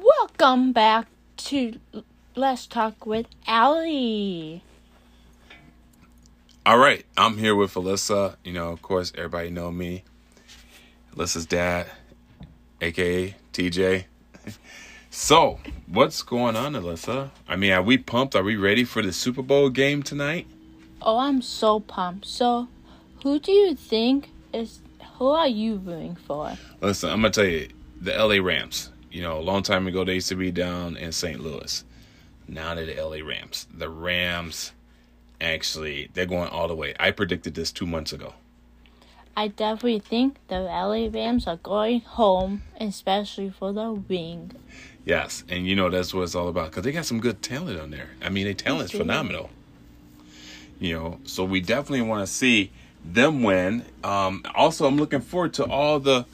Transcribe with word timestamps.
Welcome 0.00 0.72
back 0.72 1.06
to 1.36 1.78
Let's 2.34 2.66
Talk 2.66 3.04
with 3.04 3.26
Allie. 3.46 4.62
All 6.64 6.78
right, 6.78 7.04
I'm 7.18 7.36
here 7.36 7.54
with 7.54 7.74
Alyssa. 7.74 8.36
You 8.42 8.54
know, 8.54 8.70
of 8.70 8.80
course, 8.80 9.12
everybody 9.14 9.50
know 9.50 9.70
me. 9.70 10.04
Alyssa's 11.14 11.44
dad, 11.44 11.88
aka 12.80 13.34
TJ. 13.52 14.04
So, 15.14 15.60
what's 15.88 16.22
going 16.22 16.56
on, 16.56 16.72
Alyssa? 16.72 17.28
I 17.46 17.56
mean, 17.56 17.72
are 17.72 17.82
we 17.82 17.98
pumped? 17.98 18.34
Are 18.34 18.42
we 18.42 18.56
ready 18.56 18.84
for 18.84 19.02
the 19.02 19.12
Super 19.12 19.42
Bowl 19.42 19.68
game 19.68 20.02
tonight? 20.02 20.46
Oh, 21.02 21.18
I'm 21.18 21.42
so 21.42 21.80
pumped. 21.80 22.24
So, 22.24 22.68
who 23.22 23.38
do 23.38 23.52
you 23.52 23.74
think 23.74 24.30
is 24.54 24.80
who 25.18 25.26
are 25.28 25.46
you 25.46 25.76
rooting 25.76 26.16
for? 26.16 26.56
Listen, 26.80 27.10
I'm 27.10 27.20
gonna 27.20 27.28
tell 27.28 27.44
you, 27.44 27.68
the 28.00 28.12
LA 28.12 28.42
Rams. 28.42 28.88
You 29.12 29.20
know, 29.20 29.38
a 29.38 29.42
long 29.42 29.62
time 29.62 29.86
ago 29.86 30.04
they 30.04 30.14
used 30.14 30.30
to 30.30 30.36
be 30.36 30.50
down 30.50 30.96
in 30.96 31.12
St. 31.12 31.38
Louis. 31.38 31.84
Now 32.48 32.74
they're 32.74 32.86
the 32.86 33.00
LA 33.00 33.24
Rams. 33.24 33.66
The 33.72 33.90
Rams 33.90 34.72
actually 35.38 36.08
they're 36.14 36.26
going 36.26 36.48
all 36.48 36.66
the 36.66 36.74
way. 36.74 36.94
I 36.98 37.10
predicted 37.10 37.54
this 37.54 37.70
two 37.70 37.86
months 37.86 38.12
ago. 38.12 38.32
I 39.36 39.48
definitely 39.48 39.98
think 39.98 40.36
the 40.48 40.60
LA 40.60 41.08
Rams 41.12 41.46
are 41.46 41.56
going 41.56 42.00
home, 42.00 42.62
especially 42.80 43.50
for 43.50 43.72
the 43.72 44.02
ring. 44.08 44.52
Yes, 45.04 45.44
and 45.48 45.66
you 45.66 45.74
know 45.76 45.90
that's 45.90 46.14
what 46.14 46.22
it's 46.22 46.34
all 46.34 46.48
about 46.48 46.70
because 46.70 46.84
they 46.84 46.92
got 46.92 47.06
some 47.06 47.20
good 47.20 47.42
talent 47.42 47.78
on 47.80 47.90
there. 47.90 48.10
I 48.22 48.30
mean, 48.30 48.44
their 48.44 48.54
talent's 48.54 48.92
phenomenal. 48.92 49.50
You 50.78 50.98
know, 50.98 51.20
so 51.24 51.44
we 51.44 51.60
definitely 51.60 52.02
want 52.02 52.26
to 52.26 52.32
see 52.32 52.72
them 53.04 53.42
win. 53.42 53.84
Um, 54.02 54.44
also, 54.54 54.86
I'm 54.86 54.96
looking 54.96 55.20
forward 55.20 55.54
to 55.54 55.64
all 55.64 55.98
the 56.00 56.24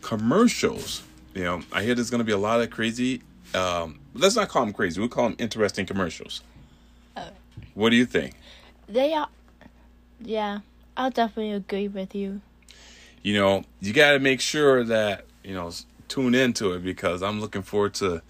commercials. 0.00 1.02
You 1.34 1.44
know, 1.44 1.62
I 1.72 1.82
hear 1.82 1.94
there's 1.94 2.10
going 2.10 2.20
to 2.20 2.24
be 2.24 2.32
a 2.32 2.38
lot 2.38 2.60
of 2.60 2.70
crazy. 2.70 3.22
Um, 3.54 4.00
let's 4.14 4.36
not 4.36 4.48
call 4.48 4.64
them 4.64 4.74
crazy. 4.74 5.00
We'll 5.00 5.08
call 5.08 5.24
them 5.24 5.36
interesting 5.38 5.86
commercials. 5.86 6.42
what 7.74 7.90
do 7.90 7.96
you 7.96 8.06
think? 8.06 8.34
They 8.88 9.14
are, 9.14 9.28
yeah, 10.20 10.60
I'll 10.96 11.10
definitely 11.10 11.52
agree 11.52 11.88
with 11.88 12.14
you. 12.14 12.40
you 13.22 13.34
know, 13.34 13.64
you 13.80 13.92
got 13.92 14.12
to 14.12 14.18
make 14.18 14.40
sure 14.40 14.84
that, 14.84 15.24
you 15.44 15.54
know, 15.54 15.70
tune 16.08 16.34
into 16.34 16.72
it 16.72 16.84
because 16.84 17.22
I'm 17.22 17.40
looking 17.40 17.62
forward 17.62 17.94
to 17.94 18.20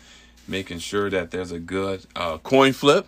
making 0.46 0.78
sure 0.78 1.10
that 1.10 1.30
there's 1.30 1.50
a 1.52 1.58
good 1.58 2.06
uh, 2.14 2.38
coin 2.38 2.72
flip 2.72 3.06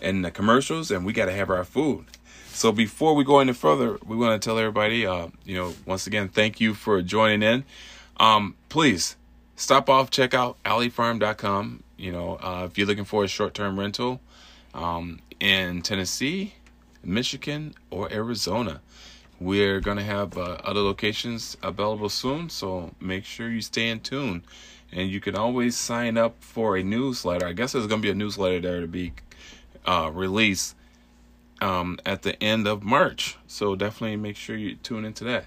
and 0.00 0.24
the 0.24 0.30
commercials, 0.30 0.90
and 0.90 1.04
we 1.04 1.12
got 1.12 1.26
to 1.26 1.32
have 1.32 1.50
our 1.50 1.64
food. 1.64 2.06
So 2.52 2.72
before 2.72 3.14
we 3.14 3.24
go 3.24 3.38
any 3.38 3.52
further, 3.52 3.98
we 4.06 4.16
want 4.16 4.40
to 4.40 4.46
tell 4.46 4.58
everybody, 4.58 5.06
uh, 5.06 5.28
you 5.44 5.54
know, 5.54 5.74
once 5.86 6.06
again, 6.06 6.28
thank 6.28 6.60
you 6.60 6.74
for 6.74 7.02
joining 7.02 7.42
in. 7.42 7.64
Um, 8.20 8.54
please 8.68 9.16
stop 9.56 9.88
off, 9.88 10.10
check 10.10 10.34
out 10.34 10.62
alleyfarm.com. 10.64 11.82
You 11.96 12.12
know, 12.12 12.38
uh, 12.40 12.68
if 12.70 12.78
you're 12.78 12.86
looking 12.86 13.04
for 13.04 13.24
a 13.24 13.28
short-term 13.28 13.80
rental 13.80 14.20
um, 14.74 15.20
in 15.40 15.82
Tennessee, 15.82 16.54
Michigan, 17.02 17.74
or 17.90 18.12
Arizona. 18.12 18.82
We're 19.40 19.80
going 19.80 19.96
to 19.96 20.04
have 20.04 20.36
uh, 20.36 20.58
other 20.62 20.80
locations 20.80 21.56
available 21.62 22.10
soon, 22.10 22.50
so 22.50 22.94
make 23.00 23.24
sure 23.24 23.48
you 23.48 23.62
stay 23.62 23.88
in 23.88 24.00
tune. 24.00 24.44
And 24.92 25.08
you 25.08 25.20
can 25.20 25.34
always 25.34 25.76
sign 25.76 26.18
up 26.18 26.36
for 26.40 26.76
a 26.76 26.82
newsletter. 26.82 27.46
I 27.46 27.52
guess 27.54 27.72
there's 27.72 27.86
going 27.86 28.02
to 28.02 28.06
be 28.06 28.10
a 28.10 28.14
newsletter 28.14 28.60
there 28.60 28.80
to 28.82 28.86
be 28.86 29.12
uh, 29.86 30.10
released 30.12 30.76
um, 31.62 31.98
at 32.04 32.22
the 32.22 32.40
end 32.42 32.66
of 32.66 32.82
March. 32.82 33.38
So 33.46 33.76
definitely 33.76 34.16
make 34.16 34.36
sure 34.36 34.56
you 34.56 34.74
tune 34.76 35.06
into 35.06 35.24
that. 35.24 35.46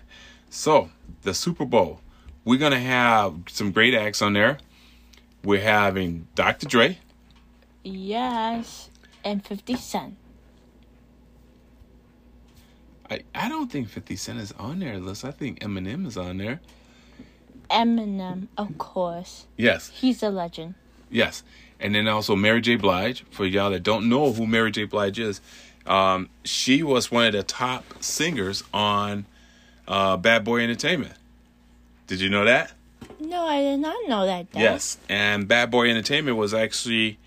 So, 0.50 0.90
the 1.22 1.34
Super 1.34 1.66
Bowl. 1.66 2.00
We're 2.46 2.60
going 2.60 2.72
to 2.72 2.80
have 2.80 3.36
some 3.48 3.72
great 3.72 3.94
acts 3.94 4.22
on 4.22 4.34
there. 4.34 4.58
We're 5.44 5.62
having 5.62 6.28
Dr. 6.36 6.68
Dre. 6.68 7.00
Yes, 7.84 8.90
and 9.24 9.46
50 9.46 9.76
Cent. 9.76 10.16
I, 13.10 13.22
I 13.36 13.50
don't 13.50 13.72
think 13.72 13.90
50 13.90 14.16
Cent 14.16 14.40
is 14.40 14.52
on 14.54 14.80
there, 14.80 14.98
Liz. 14.98 15.24
I 15.24 15.32
think 15.32 15.60
Eminem 15.60 16.08
is 16.08 16.18
on 16.18 16.38
there. 16.38 16.62
Eminem, 17.70 18.48
of 18.58 18.78
course. 18.78 19.46
Yes. 19.58 19.90
He's 19.90 20.24
a 20.24 20.30
legend. 20.30 20.76
Yes. 21.10 21.44
And 21.80 21.96
then 21.96 22.08
also 22.08 22.36
Mary 22.36 22.62
J. 22.62 22.76
Blige. 22.76 23.26
For 23.32 23.46
y'all 23.46 23.72
that 23.72 23.84
don't 23.84 24.08
know 24.08 24.32
who 24.32 24.48
Mary 24.48 24.72
J. 24.72 24.86
Blige 24.86 25.20
is, 25.20 25.42
um, 25.86 26.30
she 26.44 26.82
was 26.84 27.12
one 27.12 27.26
of 27.26 27.34
the 27.34 27.44
top 27.44 27.84
singers 28.02 28.64
on 28.74 29.26
uh, 29.88 30.18
Bad 30.18 30.44
Boy 30.44 30.62
Entertainment. 30.62 31.14
Did 32.14 32.22
you 32.22 32.30
know 32.30 32.46
that? 32.46 32.72
No, 33.20 33.44
I 33.44 33.60
did 33.64 33.80
not 33.80 34.08
know 34.08 34.28
that. 34.28 34.52
Dad. 34.52 34.62
Yes. 34.62 35.00
And 35.10 35.48
Bad 35.48 35.72
Boy 35.72 35.90
Entertainment 35.90 36.38
was 36.38 36.54
actually 36.54 37.18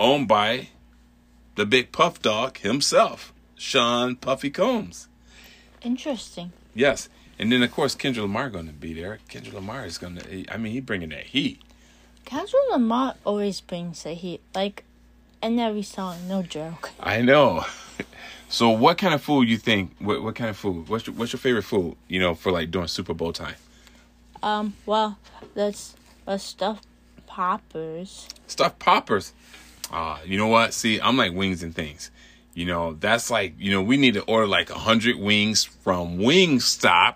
owned 0.00 0.26
by 0.26 0.70
the 1.54 1.64
big 1.64 1.92
Puff 1.92 2.20
Dog 2.20 2.58
himself, 2.58 3.32
Sean 3.54 4.16
Puffy 4.16 4.50
Combs. 4.50 5.06
Interesting. 5.82 6.50
Yes. 6.74 7.08
And 7.38 7.52
then, 7.52 7.62
of 7.62 7.70
course, 7.70 7.94
Kendrick 7.94 8.22
Lamar 8.22 8.50
going 8.50 8.66
to 8.66 8.72
be 8.72 8.92
there. 8.92 9.20
Kendrick 9.28 9.54
Lamar 9.54 9.86
is 9.86 9.96
going 9.96 10.16
to, 10.16 10.52
I 10.52 10.56
mean, 10.56 10.72
he 10.72 10.80
bringing 10.80 11.10
that 11.10 11.26
heat. 11.26 11.60
Kendrick 12.24 12.62
Lamar 12.72 13.14
always 13.22 13.60
brings 13.60 14.02
the 14.02 14.14
heat, 14.14 14.40
like 14.56 14.82
in 15.40 15.56
every 15.60 15.84
song. 15.84 16.16
No 16.26 16.42
joke. 16.42 16.90
I 17.00 17.22
know. 17.22 17.64
So, 18.48 18.68
what 18.68 18.98
kind 18.98 19.14
of 19.14 19.22
food 19.22 19.48
you 19.48 19.56
think? 19.56 19.96
What 19.98 20.22
what 20.22 20.34
kind 20.34 20.50
of 20.50 20.58
food? 20.58 20.86
What's 20.86 21.06
your, 21.06 21.16
what's 21.16 21.32
your 21.32 21.40
favorite 21.40 21.62
food? 21.62 21.96
You 22.06 22.20
know, 22.20 22.34
for 22.34 22.52
like 22.52 22.70
during 22.70 22.86
Super 22.86 23.14
Bowl 23.14 23.32
time. 23.32 23.54
Um, 24.42 24.74
well, 24.86 25.18
let's 25.54 25.94
let's 26.26 26.42
stuff 26.42 26.80
poppers. 27.26 28.28
Stuffed 28.46 28.78
poppers. 28.78 29.32
Ah, 29.90 30.20
you 30.24 30.36
know 30.36 30.48
what? 30.48 30.74
See, 30.74 31.00
I'm 31.00 31.16
like 31.16 31.32
wings 31.32 31.62
and 31.62 31.74
things. 31.74 32.10
You 32.54 32.66
know, 32.66 32.94
that's 32.94 33.30
like 33.30 33.54
you 33.58 33.70
know 33.70 33.82
we 33.82 33.96
need 33.96 34.14
to 34.14 34.22
order 34.22 34.46
like 34.46 34.70
a 34.70 34.78
hundred 34.78 35.16
wings 35.16 35.64
from 35.64 36.18
Wingstop. 36.18 37.14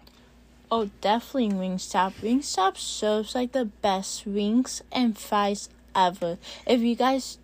Oh, 0.70 0.90
definitely 1.00 1.50
Wingstop. 1.50 2.14
Wingstop 2.22 2.76
serves 2.76 3.34
like 3.34 3.52
the 3.52 3.66
best 3.66 4.26
wings 4.26 4.82
and 4.90 5.16
fries 5.16 5.68
ever. 5.94 6.38
If 6.66 6.80
you 6.80 6.96
guys 6.96 7.38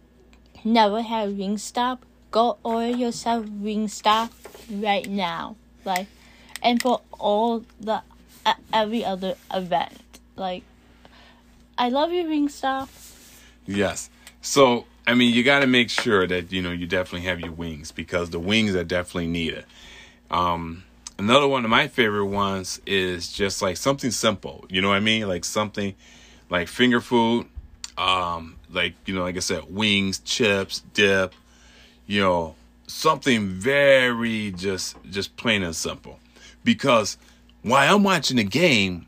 never 0.65 1.03
had 1.03 1.31
Wingstop, 1.31 1.99
go 2.31 2.59
order 2.65 2.97
yourself 2.97 3.47
Wingstop 3.47 4.31
right 4.71 5.09
now. 5.09 5.57
Like, 5.85 6.09
and 6.63 6.81
for 6.83 7.03
all 7.19 7.65
the 7.81 8.03
uh, 8.47 8.55
every 8.73 9.05
other 9.05 9.37
event. 9.53 9.99
Like, 10.37 10.63
I 11.79 11.89
love 11.89 12.13
you, 12.13 12.25
Wingstop. 12.25 12.89
Yes. 13.67 14.11
So 14.41 14.87
I 15.07 15.15
mean, 15.15 15.35
you 15.35 15.43
got 15.43 15.61
to 15.61 15.67
make 15.67 15.91
sure 15.91 16.27
that 16.27 16.53
you 16.53 16.63
know 16.63 16.71
you 16.71 16.87
definitely 16.87 17.27
have 17.27 17.41
your 17.41 17.53
wings 17.53 17.91
because 17.91 18.31
the 18.31 18.39
wings 18.39 18.75
are 18.75 18.85
definitely 18.85 19.27
needed. 19.27 19.65
Um, 20.31 20.85
another 21.19 21.49
one 21.49 21.65
of 21.65 21.71
my 21.71 21.89
favorite 21.89 22.27
ones 22.27 22.81
is 22.87 23.33
just 23.33 23.63
like 23.63 23.77
something 23.77 24.11
simple. 24.11 24.65
You 24.69 24.81
know 24.81 24.89
what 24.89 24.97
I 24.97 25.01
mean? 25.01 25.27
Like 25.27 25.45
something 25.45 25.95
like 26.51 26.69
finger 26.69 27.01
food. 27.01 27.47
Um, 27.99 28.57
like 28.71 28.95
you 29.07 29.15
know, 29.15 29.23
like 29.23 29.37
I 29.37 29.41
said, 29.41 29.65
wings, 29.75 30.21
chips, 30.21 30.83
dip. 30.95 31.35
You 32.07 32.21
know, 32.21 32.55
something 32.87 33.49
very 33.49 34.53
just 34.53 34.97
just 35.11 35.37
plain 35.37 35.65
and 35.65 35.75
simple. 35.75 36.21
Because 36.63 37.19
while 37.63 37.95
I'm 37.95 38.03
watching 38.03 38.37
the 38.37 38.45
game, 38.45 39.07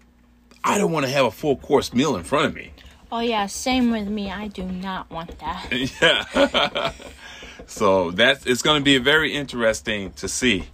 I 0.63 0.79
don't 0.79 0.93
want 0.93 1.07
to 1.07 1.13
have 1.13 1.27
a 1.27 1.31
full 1.31 1.57
course 1.57 1.93
meal 1.93 2.17
in 2.17 2.25
front 2.25 2.47
of 2.47 2.55
me. 2.55 2.73
Oh 3.13 3.21
yeah, 3.21 3.47
same 3.47 3.91
with 3.91 4.09
me. 4.09 4.31
I 4.31 4.49
do 4.49 4.65
not 4.65 5.11
want 5.11 5.39
that. 5.39 5.69
yeah. 6.01 6.93
so 7.67 8.11
that's 8.11 8.47
it's 8.47 8.63
going 8.63 8.81
to 8.81 8.85
be 8.85 8.99
very 8.99 9.35
interesting 9.35 10.13
to 10.15 10.29
see, 10.29 10.65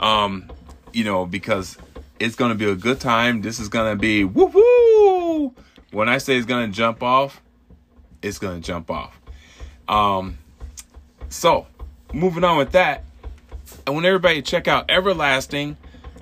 um, 0.00 0.50
you 0.92 1.04
know, 1.04 1.24
because 1.24 1.78
it's 2.18 2.34
going 2.34 2.50
to 2.50 2.54
be 2.54 2.70
a 2.70 2.74
good 2.74 3.00
time. 3.00 3.42
This 3.42 3.60
is 3.60 3.68
going 3.68 3.92
to 3.92 3.98
be 3.98 4.24
woo 4.24 4.46
woo. 4.46 5.54
When 5.92 6.08
I 6.08 6.18
say 6.18 6.36
it's 6.36 6.46
going 6.46 6.70
to 6.70 6.76
jump 6.76 7.02
off, 7.02 7.40
it's 8.20 8.38
going 8.38 8.60
to 8.60 8.66
jump 8.66 8.90
off. 8.90 9.18
Um, 9.88 10.38
so 11.28 11.66
moving 12.12 12.44
on 12.44 12.58
with 12.58 12.72
that, 12.72 13.04
I 13.86 13.90
want 13.90 14.04
everybody 14.06 14.42
to 14.42 14.50
check 14.50 14.68
out 14.68 14.90
Everlasting 14.90 15.76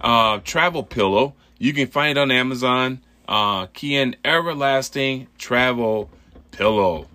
uh, 0.05 0.39
Travel 0.45 0.85
Pillow. 0.85 1.35
You 1.59 1.73
can 1.73 1.89
find 1.89 2.17
it 2.17 2.21
on 2.21 2.31
Amazon. 2.31 3.01
Uh, 3.27 3.67
in 3.83 4.15
Everlasting 4.23 5.29
Travel 5.39 6.11
Pillow. 6.51 7.09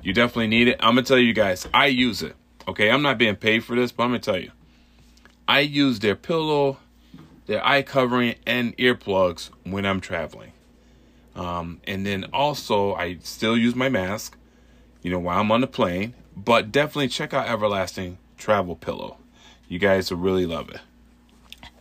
You 0.00 0.12
definitely 0.12 0.46
need 0.46 0.68
it. 0.68 0.76
I'm 0.78 0.94
gonna 0.94 1.02
tell 1.02 1.18
you 1.18 1.32
guys, 1.32 1.66
I 1.74 1.86
use 1.86 2.22
it. 2.22 2.36
Okay, 2.68 2.88
I'm 2.88 3.02
not 3.02 3.18
being 3.18 3.34
paid 3.34 3.64
for 3.64 3.74
this, 3.74 3.90
but 3.90 4.04
I'm 4.04 4.10
gonna 4.10 4.20
tell 4.20 4.38
you, 4.38 4.52
I 5.48 5.60
use 5.60 5.98
their 5.98 6.14
pillow, 6.14 6.78
their 7.46 7.66
eye 7.66 7.82
covering, 7.82 8.36
and 8.46 8.76
earplugs 8.76 9.50
when 9.64 9.84
I'm 9.84 10.00
traveling. 10.00 10.52
Um, 11.34 11.80
and 11.84 12.06
then 12.06 12.26
also, 12.32 12.94
I 12.94 13.18
still 13.22 13.56
use 13.56 13.74
my 13.74 13.88
mask, 13.88 14.36
you 15.02 15.10
know, 15.10 15.18
while 15.18 15.40
I'm 15.40 15.50
on 15.50 15.60
the 15.60 15.66
plane. 15.66 16.14
But 16.36 16.70
definitely 16.70 17.08
check 17.08 17.34
out 17.34 17.48
Everlasting 17.48 18.18
Travel 18.38 18.76
Pillow. 18.76 19.16
You 19.68 19.80
guys 19.80 20.10
will 20.10 20.18
really 20.18 20.46
love 20.46 20.68
it. 20.70 20.80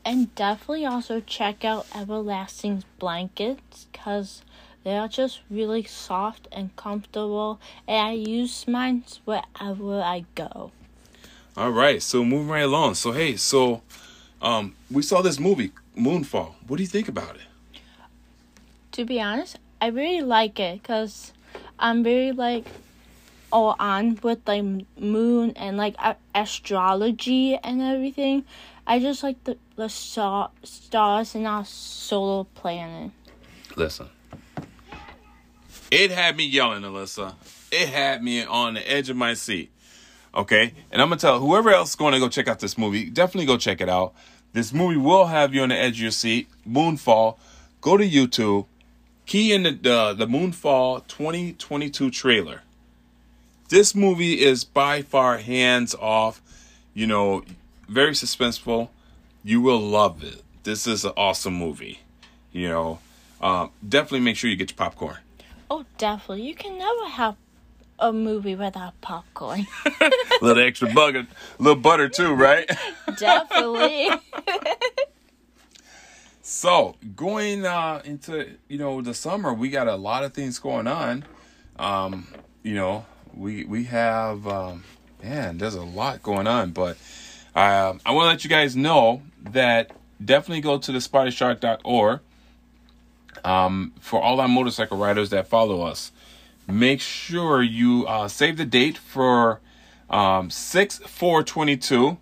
And 0.06 0.34
definitely 0.36 0.86
also 0.86 1.20
check 1.20 1.66
out 1.66 1.88
Everlasting's 1.94 2.84
blankets 3.00 3.88
because 3.92 4.44
They 4.86 4.96
are 4.96 5.08
just 5.08 5.42
really 5.50 5.84
soft 5.84 6.48
and 6.52 6.74
comfortable, 6.76 7.60
and 7.88 8.08
I 8.08 8.12
use 8.12 8.68
mine 8.68 9.04
wherever 9.26 10.00
I 10.00 10.26
go. 10.36 10.70
All 11.58 11.72
right, 11.72 12.04
so 12.04 12.24
moving 12.24 12.50
right 12.50 12.66
along. 12.66 12.94
So 12.94 13.12
hey, 13.12 13.36
so 13.36 13.82
um, 14.44 14.76
we 14.92 15.02
saw 15.02 15.24
this 15.24 15.40
movie 15.40 15.72
Moonfall. 15.98 16.54
What 16.68 16.78
do 16.78 16.84
you 16.84 16.88
think 16.88 17.08
about 17.08 17.36
it? 17.36 17.42
To 18.92 19.06
be 19.06 19.20
honest, 19.20 19.58
I 19.82 19.88
really 19.88 20.22
like 20.22 20.60
it 20.60 20.84
because 20.84 21.34
I'm 21.80 22.04
very 22.04 22.32
like 22.32 22.68
all 23.52 23.76
on 23.80 24.20
with 24.22 24.48
like 24.48 24.64
moon 25.00 25.54
and 25.56 25.78
like 25.78 25.96
astrology 26.36 27.56
and 27.56 27.82
everything. 27.82 28.46
I 28.88 29.00
just 29.00 29.24
like 29.24 29.44
the 29.44 29.58
the 29.76 29.90
star- 29.90 30.52
stars 30.64 31.36
in 31.36 31.46
our 31.46 31.66
solar 31.66 32.44
planet. 32.44 33.12
Listen, 33.76 34.10
it 35.92 36.12
had 36.12 36.38
me 36.38 36.46
yelling, 36.46 36.84
Alyssa. 36.84 37.36
It 37.72 37.90
had 37.90 38.24
me 38.24 38.44
on 38.44 38.76
the 38.76 38.92
edge 38.92 39.10
of 39.10 39.18
my 39.18 39.34
seat. 39.34 39.72
Okay, 40.34 40.74
and 40.92 41.02
I'm 41.02 41.10
gonna 41.10 41.20
tell 41.20 41.40
whoever 41.40 41.72
else 41.72 41.90
is 41.90 41.96
going 41.96 42.14
to 42.14 42.20
go 42.20 42.28
check 42.30 42.48
out 42.48 42.60
this 42.60 42.78
movie, 42.78 43.10
definitely 43.10 43.46
go 43.46 43.58
check 43.58 43.82
it 43.82 43.90
out. 43.90 44.14
This 44.54 44.72
movie 44.72 44.98
will 44.98 45.26
have 45.26 45.54
you 45.54 45.62
on 45.64 45.70
the 45.70 45.78
edge 45.78 45.96
of 45.98 46.02
your 46.02 46.12
seat. 46.12 46.48
Moonfall. 46.68 47.38
Go 47.82 47.98
to 47.98 48.08
YouTube. 48.08 48.68
Key 49.26 49.54
in 49.54 49.64
the 49.64 49.72
the, 49.72 50.14
the 50.14 50.28
Moonfall 50.28 51.08
2022 51.08 52.12
trailer. 52.12 52.62
This 53.70 53.96
movie 53.96 54.42
is 54.42 54.64
by 54.64 55.02
far 55.02 55.40
hands 55.40 55.96
off. 55.96 56.42
You 56.94 57.08
know, 57.08 57.44
very 57.88 58.12
suspenseful. 58.12 58.90
You 59.44 59.62
will 59.62 59.80
love 59.80 60.24
it. 60.24 60.42
This 60.64 60.88
is 60.88 61.06
an 61.06 61.14
awesome 61.16 61.54
movie. 61.54 62.00
You 62.52 62.70
know, 62.70 63.00
um, 63.42 63.72
definitely 63.88 64.22
make 64.22 64.38
sure 64.38 64.50
you 64.50 64.56
get 64.56 64.72
your 64.72 64.78
popcorn. 64.78 65.18
Oh, 65.70 65.86
definitely. 65.98 66.48
You 66.48 66.56
can 66.56 66.78
never 66.78 67.06
have 67.10 67.36
a 68.00 68.12
movie 68.12 68.56
without 68.56 69.00
popcorn. 69.02 69.68
a 70.02 70.12
little 70.42 70.64
extra 70.64 70.92
butter, 70.94 71.28
little 71.60 71.80
butter 71.82 72.10
too, 72.10 72.34
right? 72.34 72.70
definitely. 73.18 74.10
so 76.42 76.96
going 77.16 77.66
uh, 77.66 78.02
into 78.06 78.52
you 78.68 78.78
know 78.78 79.02
the 79.02 79.14
summer, 79.14 79.54
we 79.54 79.70
got 79.70 79.88
a 79.88 79.96
lot 79.96 80.24
of 80.24 80.34
things 80.34 80.60
going 80.60 80.88
on. 80.88 81.26
Um, 81.78 82.28
you 82.64 82.76
know, 82.76 83.06
we 83.34 83.66
we 83.66 83.86
have 83.86 84.48
um, 84.48 84.84
man, 85.24 85.58
there's 85.58 85.76
a 85.76 85.84
lot 85.84 86.22
going 86.22 86.48
on, 86.48 86.72
but 86.72 86.98
uh, 87.56 87.94
I 88.06 88.12
want 88.12 88.26
to 88.26 88.30
let 88.30 88.44
you 88.44 88.50
guys 88.50 88.76
know 88.76 89.22
that 89.52 89.92
definitely 90.24 90.62
go 90.62 90.78
to 90.78 90.92
the 90.92 91.00
spottyshark.org 91.00 92.20
um, 93.44 93.94
for 94.00 94.22
all 94.22 94.40
our 94.40 94.48
motorcycle 94.48 94.98
riders 94.98 95.30
that 95.30 95.48
follow 95.48 95.82
us 95.82 96.12
make 96.68 97.02
sure 97.02 97.62
you 97.62 98.06
uh, 98.08 98.28
save 98.28 98.58
the 98.58 98.66
date 98.66 98.98
for 98.98 99.62
um, 100.10 100.50
6 100.50 101.00
4 101.00 101.44
22. 101.44 102.18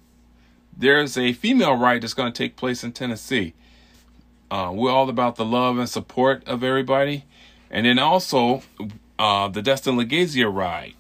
There's 0.76 1.18
a 1.18 1.34
female 1.34 1.76
ride 1.76 2.02
that's 2.02 2.14
going 2.14 2.32
to 2.32 2.38
take 2.38 2.56
place 2.56 2.84
in 2.84 2.94
Tennessee. 2.94 3.54
Uh, 4.50 4.72
we're 4.74 4.92
all 4.92 5.10
about 5.10 5.36
the 5.36 5.46
love 5.46 5.78
and 5.78 5.90
support 5.90 6.44
of 6.48 6.64
everybody. 6.64 7.26
And 7.70 7.86
then 7.86 8.00
also 8.00 8.64
uh, 9.18 9.48
the 9.48 9.62
Destin 9.62 9.96
Legieza 9.96 10.52
ride. 10.54 10.94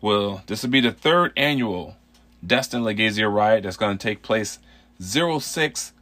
Well, 0.00 0.42
this 0.46 0.62
will 0.62 0.70
be 0.70 0.80
the 0.80 0.92
third 0.92 1.32
annual 1.36 1.96
Destin 2.44 2.82
Legieza 2.82 3.32
ride 3.32 3.62
that's 3.62 3.76
going 3.76 3.96
to 3.96 4.02
take 4.02 4.22
place 4.22 4.58
06 5.00 5.92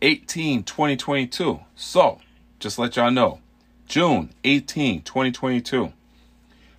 18 0.00 0.62
2022. 0.64 1.60
So, 1.76 2.20
just 2.58 2.78
let 2.78 2.96
y'all 2.96 3.10
know, 3.10 3.40
June 3.86 4.30
18 4.44 5.02
2022. 5.02 5.92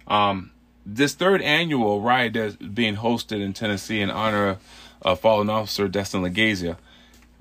Um, 0.08 0.52
this 0.86 1.14
third 1.14 1.42
annual 1.42 2.02
ride 2.02 2.34
that's 2.34 2.56
being 2.56 2.98
hosted 2.98 3.42
in 3.42 3.54
Tennessee 3.54 4.02
in 4.02 4.10
honor 4.10 4.58
of 5.02 5.20
fallen 5.20 5.50
officer 5.50 5.88
Destin 5.88 6.22
Legieza. 6.22 6.78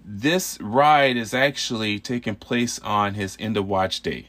This 0.05 0.59
ride 0.61 1.17
is 1.17 1.33
actually 1.33 1.99
taking 1.99 2.35
place 2.35 2.79
on 2.81 3.15
his 3.15 3.37
end 3.39 3.57
of 3.57 3.67
watch 3.67 4.01
day. 4.01 4.29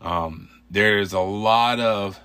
Um, 0.00 0.48
there's 0.70 1.12
a 1.12 1.20
lot 1.20 1.80
of, 1.80 2.20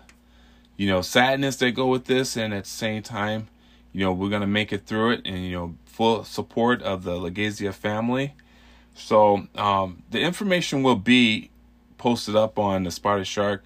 you 0.78 0.88
know, 0.88 1.02
sadness 1.02 1.58
that 1.58 1.72
go 1.72 1.88
with 1.88 2.06
this, 2.06 2.38
and 2.38 2.54
at 2.54 2.64
the 2.64 2.70
same 2.70 3.04
time, 3.04 3.48
you 3.94 4.06
know, 4.06 4.14
we're 4.14 4.30
gonna 4.30 4.48
make 4.48 4.72
it 4.72 4.86
through 4.86 5.12
it, 5.12 5.22
and 5.26 5.44
you 5.44 5.52
know, 5.52 5.76
full 5.86 6.24
support 6.24 6.82
of 6.82 7.04
the 7.04 7.12
Legieza 7.12 7.74
family. 7.74 8.34
So 8.94 9.48
um, 9.56 10.04
the 10.12 10.20
information 10.20 10.84
will 10.84 10.96
be 10.96 11.50
posted 11.98 12.36
up 12.36 12.60
on 12.60 12.84
the 12.84 12.92
Spotted 12.92 13.28
Shark 13.28 13.64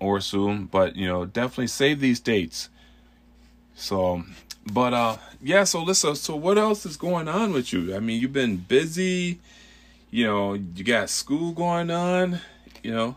or 0.00 0.20
soon, 0.20 0.64
but 0.64 0.96
you 0.96 1.06
know, 1.06 1.24
definitely 1.24 1.66
save 1.66 2.00
these 2.00 2.20
dates. 2.20 2.70
So, 3.74 4.24
but 4.72 4.94
uh, 4.94 5.16
yeah. 5.42 5.64
So 5.64 5.82
listen. 5.82 6.16
So 6.16 6.34
what 6.36 6.58
else 6.58 6.86
is 6.86 6.96
going 6.96 7.28
on 7.28 7.52
with 7.52 7.72
you? 7.72 7.94
I 7.94 8.00
mean, 8.00 8.20
you've 8.20 8.32
been 8.32 8.56
busy. 8.56 9.38
You 10.10 10.26
know, 10.26 10.54
you 10.54 10.84
got 10.84 11.10
school 11.10 11.52
going 11.52 11.90
on. 11.90 12.40
You 12.82 12.92
know. 12.92 13.16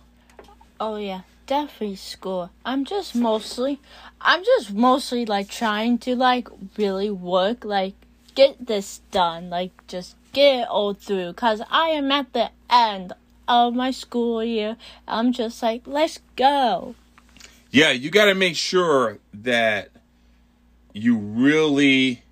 Oh 0.79 0.97
yeah, 0.97 1.21
definitely 1.51 1.97
school. 1.97 2.49
I'm 2.63 2.85
just 2.85 3.13
mostly, 3.13 3.81
I'm 4.21 4.41
just 4.41 4.73
mostly 4.73 5.25
like 5.25 5.49
trying 5.49 5.97
to 5.97 6.15
like 6.15 6.47
really 6.77 7.09
work, 7.09 7.65
like 7.65 7.93
get 8.35 8.67
this 8.67 9.01
done, 9.11 9.49
like 9.49 9.73
just 9.85 10.15
get 10.31 10.61
it 10.61 10.67
all 10.69 10.93
through. 10.93 11.33
Cause 11.33 11.61
I 11.69 11.89
am 11.89 12.09
at 12.09 12.31
the 12.31 12.51
end 12.69 13.11
of 13.49 13.73
my 13.73 13.91
school 13.91 14.41
year. 14.41 14.77
I'm 15.09 15.33
just 15.33 15.61
like, 15.61 15.81
let's 15.85 16.21
go. 16.37 16.95
Yeah, 17.69 17.91
you 17.91 18.11
got 18.11 18.25
to 18.25 18.33
make 18.33 18.55
sure 18.55 19.17
that 19.33 19.89
you 20.93 21.17
really, 21.17 22.23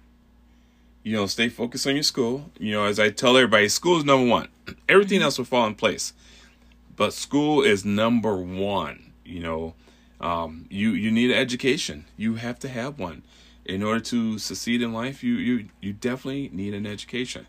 you 1.04 1.12
know, 1.12 1.26
stay 1.26 1.50
focused 1.50 1.86
on 1.88 1.96
your 1.96 2.04
school. 2.04 2.50
You 2.58 2.72
know, 2.72 2.86
as 2.86 3.02
I 3.02 3.10
tell 3.10 3.36
everybody, 3.36 3.68
school 3.68 3.98
is 3.98 4.06
number 4.06 4.30
one. 4.32 4.48
Everything 4.88 5.18
mm-hmm. 5.18 5.26
else 5.26 5.38
will 5.38 5.44
fall 5.44 5.68
in 5.68 5.76
place, 5.76 6.14
but 6.96 7.12
school 7.12 7.62
is 7.64 7.84
number 7.84 8.38
one. 8.38 9.08
You 9.30 9.42
know, 9.42 9.74
um, 10.20 10.66
you 10.70 10.92
you 10.92 11.12
need 11.12 11.32
an 11.32 11.38
education. 11.38 12.06
You 12.18 12.36
have 12.36 12.60
to 12.60 12.70
have 12.70 13.00
one 13.00 13.24
in 13.66 13.84
order 13.84 14.00
to 14.00 14.40
succeed 14.40 14.82
in 14.82 14.92
life. 14.94 15.24
You 15.24 15.36
you 15.36 15.70
you 15.82 15.94
definitely 15.94 16.50
need 16.52 16.74
an 16.74 16.86
education. 16.86 17.48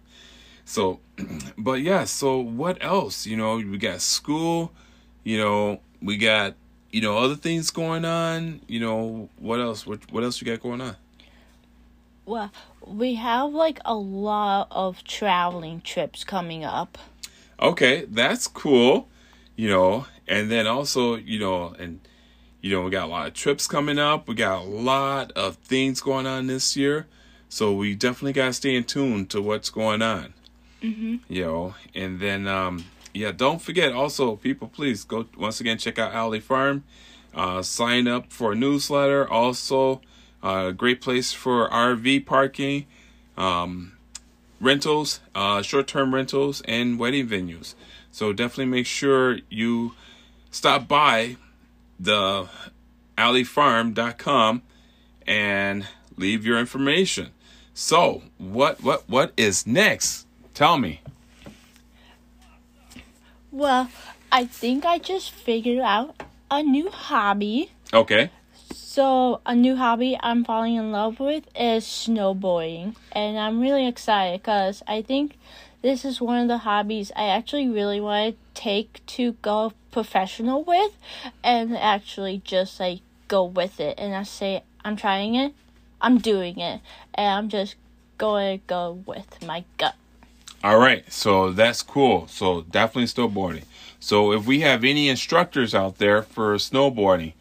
So, 0.64 1.00
but 1.58 1.80
yeah, 1.80 2.04
so 2.04 2.38
what 2.38 2.78
else? 2.80 3.26
You 3.26 3.36
know, 3.36 3.56
we 3.56 3.76
got 3.76 4.00
school, 4.00 4.72
you 5.24 5.36
know, 5.36 5.80
we 6.00 6.16
got, 6.16 6.54
you 6.92 7.00
know, 7.00 7.18
other 7.18 7.34
things 7.34 7.70
going 7.70 8.04
on. 8.04 8.60
You 8.68 8.78
know, 8.78 9.28
what 9.38 9.58
else? 9.60 9.86
What, 9.86 10.10
what 10.12 10.22
else 10.22 10.40
you 10.40 10.46
got 10.46 10.62
going 10.62 10.80
on? 10.80 10.96
Well, 12.24 12.52
we 12.86 13.16
have 13.16 13.52
like 13.52 13.80
a 13.84 13.94
lot 13.94 14.68
of 14.70 15.02
traveling 15.02 15.80
trips 15.80 16.22
coming 16.22 16.64
up. 16.64 16.98
Okay, 17.60 18.06
that's 18.08 18.46
cool. 18.46 19.08
You 19.60 19.68
know, 19.68 20.06
and 20.26 20.50
then 20.50 20.66
also, 20.66 21.16
you 21.16 21.38
know, 21.38 21.74
and 21.78 22.00
you 22.62 22.74
know, 22.74 22.80
we 22.80 22.90
got 22.90 23.04
a 23.04 23.12
lot 23.12 23.26
of 23.26 23.34
trips 23.34 23.66
coming 23.66 23.98
up. 23.98 24.26
We 24.26 24.34
got 24.34 24.62
a 24.62 24.64
lot 24.64 25.32
of 25.32 25.56
things 25.56 26.00
going 26.00 26.26
on 26.26 26.46
this 26.46 26.78
year. 26.78 27.06
So 27.50 27.74
we 27.74 27.94
definitely 27.94 28.32
got 28.32 28.46
to 28.46 28.52
stay 28.54 28.74
in 28.74 28.84
tune 28.84 29.26
to 29.26 29.42
what's 29.42 29.68
going 29.68 30.00
on. 30.00 30.32
Mm-hmm. 30.80 31.16
You 31.28 31.44
know, 31.44 31.74
and 31.94 32.18
then 32.20 32.48
um, 32.48 32.86
yeah, 33.12 33.32
don't 33.32 33.60
forget 33.60 33.92
also, 33.92 34.34
people, 34.36 34.66
please 34.66 35.04
go 35.04 35.26
once 35.36 35.60
again 35.60 35.76
check 35.76 35.98
out 35.98 36.14
Alley 36.14 36.40
Farm. 36.40 36.82
Uh, 37.34 37.60
sign 37.60 38.08
up 38.08 38.32
for 38.32 38.52
a 38.52 38.54
newsletter. 38.54 39.30
Also, 39.30 40.00
a 40.42 40.46
uh, 40.46 40.70
great 40.70 41.02
place 41.02 41.34
for 41.34 41.68
RV 41.68 42.24
parking, 42.24 42.86
um, 43.36 43.92
rentals, 44.58 45.20
uh, 45.34 45.60
short-term 45.60 46.14
rentals, 46.14 46.62
and 46.62 46.98
wedding 46.98 47.28
venues. 47.28 47.74
So 48.12 48.32
definitely 48.32 48.66
make 48.66 48.86
sure 48.86 49.38
you 49.48 49.94
stop 50.50 50.88
by 50.88 51.36
the 51.98 52.48
alleyfarm.com 53.16 54.62
and 55.26 55.86
leave 56.16 56.44
your 56.44 56.58
information. 56.58 57.30
So, 57.74 58.22
what 58.36 58.82
what 58.82 59.08
what 59.08 59.32
is 59.36 59.66
next? 59.66 60.26
Tell 60.54 60.76
me. 60.76 61.00
Well, 63.52 63.90
I 64.30 64.44
think 64.44 64.84
I 64.84 64.98
just 64.98 65.30
figured 65.30 65.78
out 65.78 66.22
a 66.50 66.62
new 66.62 66.90
hobby. 66.90 67.70
Okay. 67.92 68.30
So, 68.74 69.40
a 69.46 69.54
new 69.54 69.76
hobby 69.76 70.18
I'm 70.20 70.44
falling 70.44 70.74
in 70.74 70.92
love 70.92 71.20
with 71.20 71.48
is 71.54 71.84
snowboarding. 71.84 72.96
And 73.12 73.38
I'm 73.38 73.60
really 73.60 73.86
excited 73.86 74.42
because 74.42 74.82
I 74.86 75.02
think 75.02 75.38
this 75.82 76.04
is 76.04 76.20
one 76.20 76.40
of 76.40 76.48
the 76.48 76.58
hobbies 76.58 77.10
I 77.16 77.28
actually 77.28 77.68
really 77.68 78.00
want 78.00 78.36
to 78.36 78.60
take 78.60 79.04
to 79.06 79.32
go 79.42 79.72
professional 79.90 80.62
with 80.62 80.96
and 81.42 81.76
actually 81.76 82.42
just 82.44 82.78
like 82.80 83.00
go 83.28 83.44
with 83.44 83.80
it. 83.80 83.98
And 83.98 84.14
I 84.14 84.22
say, 84.24 84.62
I'm 84.84 84.96
trying 84.96 85.34
it, 85.34 85.54
I'm 86.00 86.18
doing 86.18 86.58
it, 86.58 86.80
and 87.14 87.28
I'm 87.28 87.48
just 87.48 87.76
going 88.18 88.58
to 88.58 88.64
go 88.66 89.02
with 89.06 89.42
my 89.46 89.64
gut. 89.78 89.94
All 90.62 90.78
right, 90.78 91.10
so 91.10 91.52
that's 91.52 91.82
cool. 91.82 92.28
So 92.28 92.62
definitely 92.62 93.06
snowboarding. 93.06 93.64
So 93.98 94.32
if 94.32 94.46
we 94.46 94.60
have 94.60 94.84
any 94.84 95.08
instructors 95.08 95.74
out 95.74 95.98
there 95.98 96.22
for 96.22 96.54
snowboarding, 96.56 97.32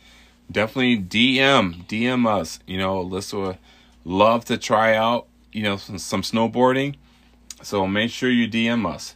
definitely 0.51 0.97
DM 0.97 1.85
DM 1.87 2.27
us. 2.27 2.59
You 2.65 2.77
know, 2.77 3.03
Alyssa 3.03 3.47
would 3.47 3.57
love 4.05 4.45
to 4.45 4.57
try 4.57 4.95
out 4.95 5.27
you 5.51 5.63
know 5.63 5.77
some, 5.77 5.97
some 5.97 6.21
snowboarding. 6.21 6.95
So 7.61 7.85
make 7.87 8.11
sure 8.11 8.29
you 8.29 8.47
DM 8.47 8.85
us. 8.85 9.15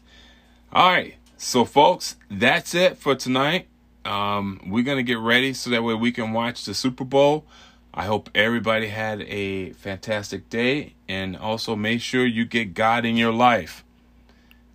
All 0.71 0.89
right, 0.91 1.15
so 1.37 1.65
folks, 1.65 2.15
that's 2.29 2.73
it 2.73 2.97
for 2.97 3.15
tonight. 3.15 3.67
Um, 4.05 4.59
we're 4.67 4.83
gonna 4.83 5.03
get 5.03 5.19
ready 5.19 5.53
so 5.53 5.69
that 5.69 5.83
way 5.83 5.93
we 5.93 6.11
can 6.11 6.33
watch 6.33 6.65
the 6.65 6.73
Super 6.73 7.03
Bowl. 7.03 7.45
I 7.93 8.05
hope 8.05 8.29
everybody 8.33 8.87
had 8.87 9.21
a 9.21 9.71
fantastic 9.73 10.49
day, 10.49 10.93
and 11.07 11.37
also 11.37 11.75
make 11.75 12.01
sure 12.01 12.25
you 12.25 12.43
get 12.43 12.73
God 12.73 13.05
in 13.05 13.15
your 13.15 13.31
life. 13.31 13.83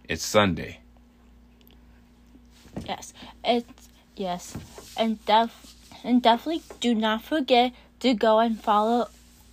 It's 0.08 0.24
Sunday. 0.24 0.80
Yes, 2.86 3.12
it's 3.44 3.88
yes, 4.16 4.56
and 4.96 5.24
def 5.26 5.74
and 6.04 6.22
definitely 6.22 6.62
do 6.80 6.94
not 6.94 7.22
forget 7.22 7.72
to 8.00 8.14
go 8.14 8.38
and 8.38 8.60
follow 8.60 9.08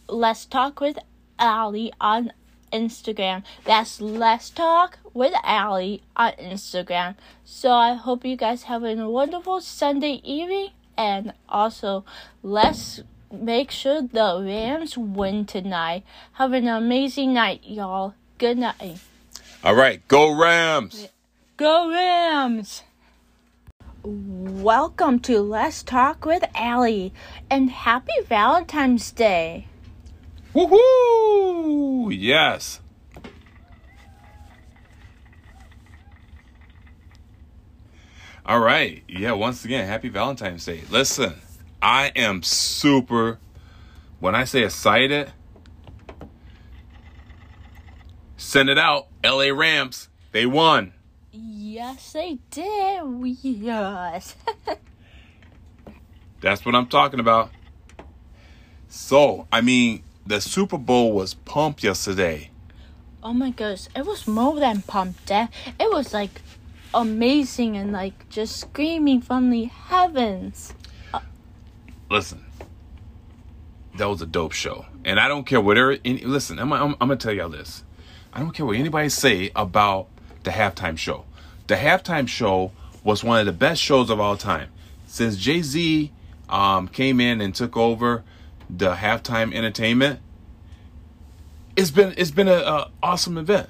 Let's 0.08 0.46
Talk 0.46 0.80
with 0.80 1.00
Allie 1.40 1.92
on 2.00 2.32
Instagram. 2.76 3.44
That's 3.64 4.02
Let's 4.02 4.50
Talk 4.50 5.00
with 5.14 5.34
Allie 5.44 6.04
on 6.16 6.34
Instagram. 6.34 7.16
So 7.46 7.72
I 7.72 7.94
hope 7.94 8.26
you 8.26 8.36
guys 8.36 8.64
have 8.64 8.84
a 8.84 9.10
wonderful 9.10 9.62
Sunday 9.62 10.20
evening, 10.24 10.72
and 10.98 11.34
also 11.48 12.04
let's 12.44 13.02
make 13.32 13.72
sure 13.72 14.02
the 14.02 14.42
Rams 14.44 14.98
win 14.98 15.46
tonight. 15.46 16.04
Have 16.34 16.54
an 16.54 16.68
amazing 16.68 17.34
night, 17.34 17.62
y'all. 17.64 18.14
Good 18.38 18.58
night. 18.58 19.00
All 19.64 19.76
right, 19.76 20.06
go 20.08 20.36
Rams. 20.36 21.08
Go 21.58 21.90
Rams! 21.90 22.84
Welcome 24.04 25.20
to 25.22 25.40
Let's 25.40 25.82
Talk 25.82 26.26
with 26.26 26.44
Allie 26.54 27.14
and 27.50 27.72
happy 27.72 28.14
Valentine's 28.28 29.10
Day. 29.12 29.68
Woohoo! 30.56 32.16
Yes. 32.18 32.80
All 38.46 38.62
right. 38.62 39.04
Yeah, 39.10 39.34
once 39.34 39.66
again, 39.66 39.86
happy 39.86 40.08
Valentine's 40.08 40.64
Day. 40.64 40.84
Listen, 40.90 41.34
I 41.82 42.14
am 42.16 42.42
super, 42.42 43.40
when 44.22 44.34
I 44.34 44.46
say 44.46 44.64
excited, 44.64 45.34
send 48.38 48.70
it 48.70 48.78
out. 48.78 49.08
LA 49.26 49.50
Rams, 49.50 50.08
they 50.32 50.46
won. 50.46 50.94
Yes, 51.34 52.14
they 52.14 52.38
did. 52.50 53.04
Yes. 53.42 54.36
That's 56.40 56.66
what 56.66 56.76
I'm 56.76 56.88
talking 56.88 57.20
about. 57.20 57.52
So, 58.88 59.48
I 59.52 59.60
mean, 59.60 60.05
the 60.26 60.42
Super 60.42 60.78
Bowl 60.78 61.12
was 61.14 61.34
pumped 61.34 61.84
yesterday. 61.84 62.50
oh 63.24 63.34
my 63.34 63.50
gosh, 63.50 63.88
it 63.96 64.06
was 64.06 64.28
more 64.28 64.60
than 64.60 64.82
pumped. 64.84 65.32
eh? 65.32 65.48
It 65.80 65.92
was 65.92 66.14
like 66.14 66.42
amazing 66.94 67.76
and 67.76 67.92
like 67.92 68.30
just 68.30 68.58
screaming 68.60 69.22
from 69.22 69.50
the 69.50 69.66
heavens. 69.66 70.74
Listen, 72.10 72.46
that 73.98 74.06
was 74.08 74.22
a 74.22 74.26
dope 74.28 74.52
show, 74.52 74.86
and 75.04 75.20
I 75.20 75.28
don't 75.28 75.46
care 75.46 75.60
whatever. 75.60 75.98
Any, 76.06 76.22
listen, 76.24 76.60
I'm, 76.60 76.72
I'm, 76.72 76.92
I'm 77.02 77.08
gonna 77.08 77.16
tell 77.16 77.34
y'all 77.34 77.50
this. 77.50 77.84
I 78.32 78.40
don't 78.40 78.52
care 78.52 78.66
what 78.66 78.76
anybody 78.76 79.10
say 79.10 79.52
about 79.56 80.08
the 80.44 80.52
halftime 80.52 80.98
show. 80.98 81.26
The 81.68 81.76
halftime 81.76 82.28
show 82.28 82.72
was 83.04 83.24
one 83.24 83.40
of 83.40 83.46
the 83.48 83.52
best 83.54 83.82
shows 83.82 84.10
of 84.12 84.20
all 84.20 84.38
time. 84.38 84.70
Since 85.08 85.38
Jay 85.38 85.62
Z 85.64 86.12
um, 86.50 86.88
came 86.90 87.20
in 87.20 87.42
and 87.42 87.56
took 87.56 87.76
over 87.76 88.24
the 88.70 88.96
halftime 88.96 89.54
entertainment, 89.54 90.20
it's 91.76 91.92
been 91.92 92.14
it's 92.18 92.32
been 92.32 92.48
a, 92.48 92.58
a 92.58 92.92
awesome 93.04 93.38
event. 93.38 93.70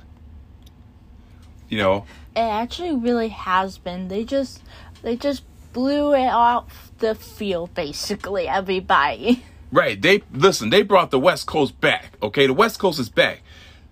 You 1.69 1.79
know, 1.79 2.05
It 2.35 2.39
actually 2.41 2.95
really 2.95 3.29
has 3.29 3.77
been. 3.77 4.07
They 4.07 4.23
just 4.23 4.61
they 5.01 5.15
just 5.15 5.43
blew 5.73 6.13
it 6.13 6.27
off 6.27 6.91
the 6.99 7.15
field 7.15 7.73
basically 7.73 8.47
everybody. 8.47 9.43
Right. 9.71 10.01
They 10.01 10.21
listen, 10.31 10.69
they 10.69 10.83
brought 10.83 11.11
the 11.11 11.19
West 11.19 11.47
Coast 11.47 11.81
back. 11.81 12.13
Okay, 12.23 12.47
the 12.47 12.53
West 12.53 12.79
Coast 12.79 12.97
is 12.97 13.09
back. 13.09 13.41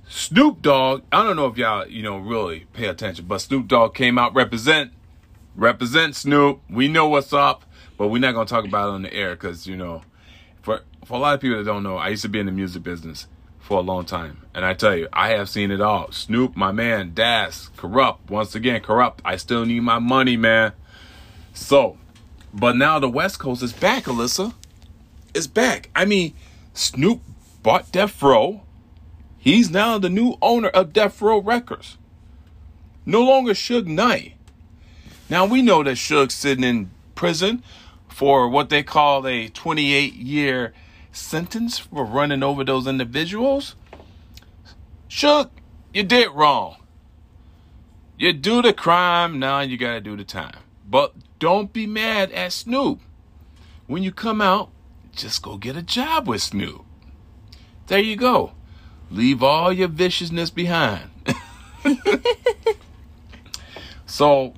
Snoop 0.07 0.61
Dogg, 0.61 1.01
I 1.11 1.23
don't 1.23 1.35
know 1.35 1.47
if 1.47 1.57
y'all, 1.57 1.85
you 1.87 2.03
know, 2.03 2.19
really 2.19 2.67
pay 2.71 2.85
attention, 2.85 3.25
but 3.25 3.39
Snoop 3.39 3.67
Dogg 3.67 3.93
came 3.93 4.17
out 4.17 4.33
represent 4.33 4.91
represent 5.55 6.15
Snoop. 6.15 6.61
We 6.69 6.87
know 6.87 7.09
what's 7.09 7.33
up, 7.33 7.65
but 7.97 8.07
we're 8.07 8.19
not 8.19 8.33
gonna 8.33 8.45
talk 8.45 8.63
about 8.65 8.89
it 8.89 8.91
on 8.93 9.01
the 9.01 9.13
air 9.13 9.31
because 9.31 9.67
you 9.67 9.75
know, 9.75 10.03
for 11.05 11.15
a 11.15 11.19
lot 11.19 11.33
of 11.35 11.41
people 11.41 11.57
that 11.57 11.65
don't 11.65 11.83
know, 11.83 11.97
I 11.97 12.09
used 12.09 12.21
to 12.23 12.29
be 12.29 12.39
in 12.39 12.45
the 12.45 12.51
music 12.51 12.83
business 12.83 13.27
for 13.59 13.77
a 13.77 13.81
long 13.81 14.05
time. 14.05 14.41
And 14.53 14.65
I 14.65 14.73
tell 14.73 14.95
you, 14.95 15.07
I 15.13 15.29
have 15.29 15.49
seen 15.49 15.71
it 15.71 15.81
all. 15.81 16.11
Snoop, 16.11 16.55
my 16.55 16.71
man, 16.71 17.13
Das, 17.13 17.69
corrupt. 17.77 18.29
Once 18.29 18.55
again, 18.55 18.81
corrupt. 18.81 19.21
I 19.23 19.37
still 19.37 19.65
need 19.65 19.81
my 19.81 19.99
money, 19.99 20.37
man. 20.37 20.73
So, 21.53 21.97
but 22.53 22.75
now 22.75 22.99
the 22.99 23.09
West 23.09 23.39
Coast 23.39 23.63
is 23.63 23.73
back, 23.73 24.03
Alyssa 24.03 24.53
It's 25.33 25.47
back. 25.47 25.89
I 25.95 26.05
mean, 26.05 26.33
Snoop 26.73 27.21
bought 27.61 27.91
Death 27.91 28.21
Row. 28.21 28.61
He's 29.37 29.69
now 29.69 29.97
the 29.97 30.09
new 30.09 30.37
owner 30.41 30.69
of 30.69 30.93
Death 30.93 31.21
Row 31.21 31.39
Records. 31.39 31.97
No 33.05 33.23
longer 33.23 33.53
Suge 33.53 33.87
Knight. 33.87 34.33
Now 35.29 35.45
we 35.45 35.61
know 35.61 35.83
that 35.83 35.97
Suge's 35.97 36.33
sitting 36.33 36.63
in 36.63 36.91
prison 37.15 37.63
for 38.07 38.47
what 38.47 38.69
they 38.69 38.83
call 38.83 39.25
a 39.27 39.49
28 39.49 40.13
year 40.13 40.73
sentence 41.13 41.79
for 41.79 42.03
running 42.03 42.43
over 42.43 42.63
those 42.63 42.87
individuals. 42.87 43.75
Suge, 45.09 45.49
you 45.93 46.03
did 46.03 46.31
wrong. 46.31 46.77
You 48.17 48.33
do 48.33 48.61
the 48.61 48.73
crime, 48.73 49.39
now 49.39 49.61
you 49.61 49.77
gotta 49.77 50.01
do 50.01 50.17
the 50.17 50.23
time. 50.23 50.57
But 50.89 51.13
don't 51.39 51.71
be 51.71 51.87
mad 51.87 52.31
at 52.31 52.51
Snoop. 52.51 52.99
When 53.87 54.03
you 54.03 54.11
come 54.11 54.41
out, 54.41 54.71
just 55.11 55.41
go 55.41 55.57
get 55.57 55.77
a 55.77 55.81
job 55.81 56.27
with 56.27 56.41
Snoop. 56.41 56.83
There 57.87 57.99
you 57.99 58.15
go. 58.15 58.53
Leave 59.11 59.43
all 59.43 59.71
your 59.71 59.87
viciousness 59.87 60.49
behind. 60.49 61.09
so, 64.05 64.53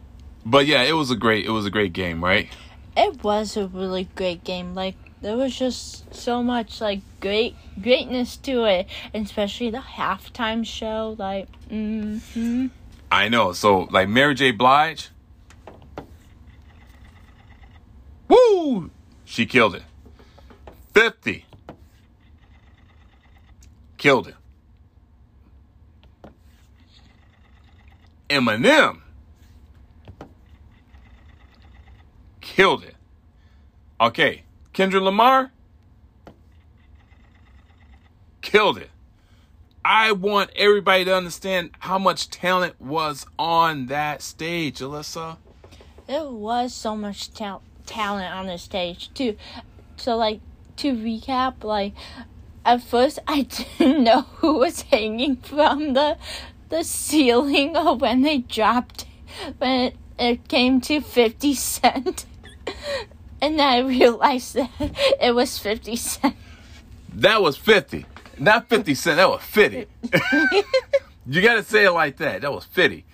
but 0.46 0.66
yeah, 0.66 0.84
it 0.84 0.94
was 0.94 1.12
a 1.12 1.16
great 1.16 1.46
it 1.46 1.50
was 1.50 1.66
a 1.66 1.72
great 1.72 1.92
game, 1.92 2.24
right? 2.24 2.50
It 2.96 3.24
was 3.24 3.58
a 3.58 3.68
really 3.68 4.08
great 4.16 4.44
game. 4.44 4.76
Like 4.76 4.96
there 5.26 5.36
was 5.36 5.58
just 5.58 6.14
so 6.14 6.44
much 6.44 6.80
like 6.80 7.00
great 7.20 7.56
greatness 7.82 8.38
to 8.38 8.66
it, 8.66 8.86
and 9.12 9.26
especially 9.26 9.72
the 9.72 9.80
halftime 9.80 10.64
show. 10.64 11.16
Like, 11.18 11.48
mm-hmm. 11.68 12.68
I 13.12 13.28
know. 13.28 13.52
So, 13.52 13.88
like 13.90 14.08
Mary 14.08 14.36
J. 14.36 14.52
Blige, 14.52 15.10
woo, 18.28 18.92
she 19.24 19.48
killed 19.48 19.74
it. 19.74 19.82
Fifty, 20.94 21.46
killed 23.98 24.28
it. 24.28 24.36
Eminem 28.30 29.00
killed 32.42 32.84
it. 32.84 32.96
Okay, 34.00 34.45
Kendrick 34.76 35.04
Lamar 35.04 35.54
killed 38.42 38.78
it. 38.78 38.90
I 39.86 40.12
want 40.12 40.50
everybody 40.54 41.06
to 41.06 41.16
understand 41.16 41.70
how 41.80 41.98
much 41.98 42.30
talent 42.30 42.82
was 42.82 43.26
on 43.40 43.86
that 43.86 44.22
stage, 44.22 44.80
Alyssa. 44.80 45.38
There 46.08 46.30
was 46.30 46.74
so 46.74 46.94
much 46.94 47.34
ta- 47.34 47.62
talent 47.86 48.36
on 48.36 48.48
the 48.48 48.58
stage 48.58 49.14
too. 49.14 49.38
So 49.96 50.18
like 50.18 50.42
to 50.76 50.94
recap, 50.94 51.64
like 51.64 51.94
at 52.66 52.84
first 52.84 53.20
I 53.30 53.44
didn't 53.80 54.04
know 54.04 54.24
who 54.24 54.58
was 54.58 54.82
hanging 54.82 55.38
from 55.38 55.94
the 55.94 56.18
the 56.68 56.84
ceiling 56.84 57.78
or 57.78 57.96
when 57.96 58.24
they 58.24 58.40
dropped 58.40 59.06
when 59.58 59.80
it, 59.80 59.96
it 60.20 60.48
came 60.50 60.82
to 60.82 61.00
fifty 61.00 61.54
cent. 61.54 62.26
and 63.46 63.60
then 63.60 63.68
I 63.68 63.80
realized 63.88 64.56
that 64.56 64.72
it 65.22 65.34
was 65.34 65.58
fifty 65.58 65.96
cent. 65.96 66.36
That 67.16 67.42
was 67.42 67.56
50. 67.56 68.06
Not 68.38 68.68
50 68.68 68.94
cent, 68.94 69.18
that 69.18 69.30
was 69.30 69.42
50. 69.42 69.88
you 71.26 71.42
gotta 71.42 71.64
say 71.64 71.86
it 71.86 71.92
like 71.92 72.18
that. 72.18 72.42
That 72.42 72.52
was 72.52 72.66
50. 72.66 73.06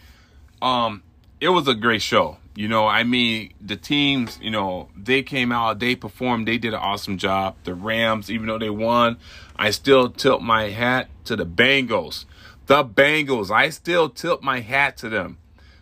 Um, 0.62 1.04
it 1.40 1.50
was 1.50 1.68
a 1.68 1.76
great 1.76 2.02
show. 2.02 2.38
You 2.56 2.68
know, 2.68 2.88
I 2.88 3.04
mean, 3.04 3.54
the 3.62 3.78
teams, 3.78 4.40
you 4.42 4.50
know, 4.50 4.90
they 4.98 5.24
came 5.24 5.52
out, 5.52 5.80
they 5.80 5.96
performed, 5.96 6.48
they 6.48 6.58
did 6.58 6.74
an 6.74 6.80
awesome 6.80 7.18
job. 7.18 7.56
The 7.64 7.74
Rams, 7.74 8.30
even 8.30 8.48
though 8.48 8.58
they 8.58 8.70
won, 8.70 9.18
I 9.56 9.70
still 9.70 10.10
tilt 10.10 10.42
my 10.42 10.70
hat 10.70 11.08
to 11.26 11.36
the 11.36 11.46
Bengals. 11.46 12.26
The 12.66 12.84
The 12.84 12.90
Bengals. 12.90 13.52
I 13.52 13.70
still 13.70 14.10
tilt 14.10 14.42
my 14.42 14.60
hat 14.62 14.98
to 14.98 15.10
them. 15.10 15.38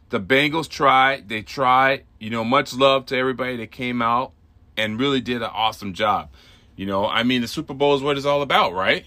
The 0.10 0.20
Bengals 0.20 0.68
tried. 0.68 1.30
They 1.30 1.42
tried. 1.42 2.04
You 2.20 2.30
know, 2.30 2.44
much 2.44 2.74
love 2.74 3.06
to 3.08 3.18
everybody 3.18 3.56
that 3.58 3.72
came 3.72 4.02
out 4.02 4.34
and 4.80 5.00
really 5.00 5.22
did 5.22 5.42
an 5.42 5.50
awesome 5.54 5.94
job. 5.94 6.30
You 6.76 6.86
know, 6.86 7.06
I 7.06 7.24
mean, 7.24 7.42
the 7.42 7.48
Super 7.48 7.74
Bowl 7.74 7.96
is 7.96 8.02
what 8.02 8.18
it's 8.18 8.26
all 8.26 8.42
about, 8.42 8.74
right? 8.74 9.06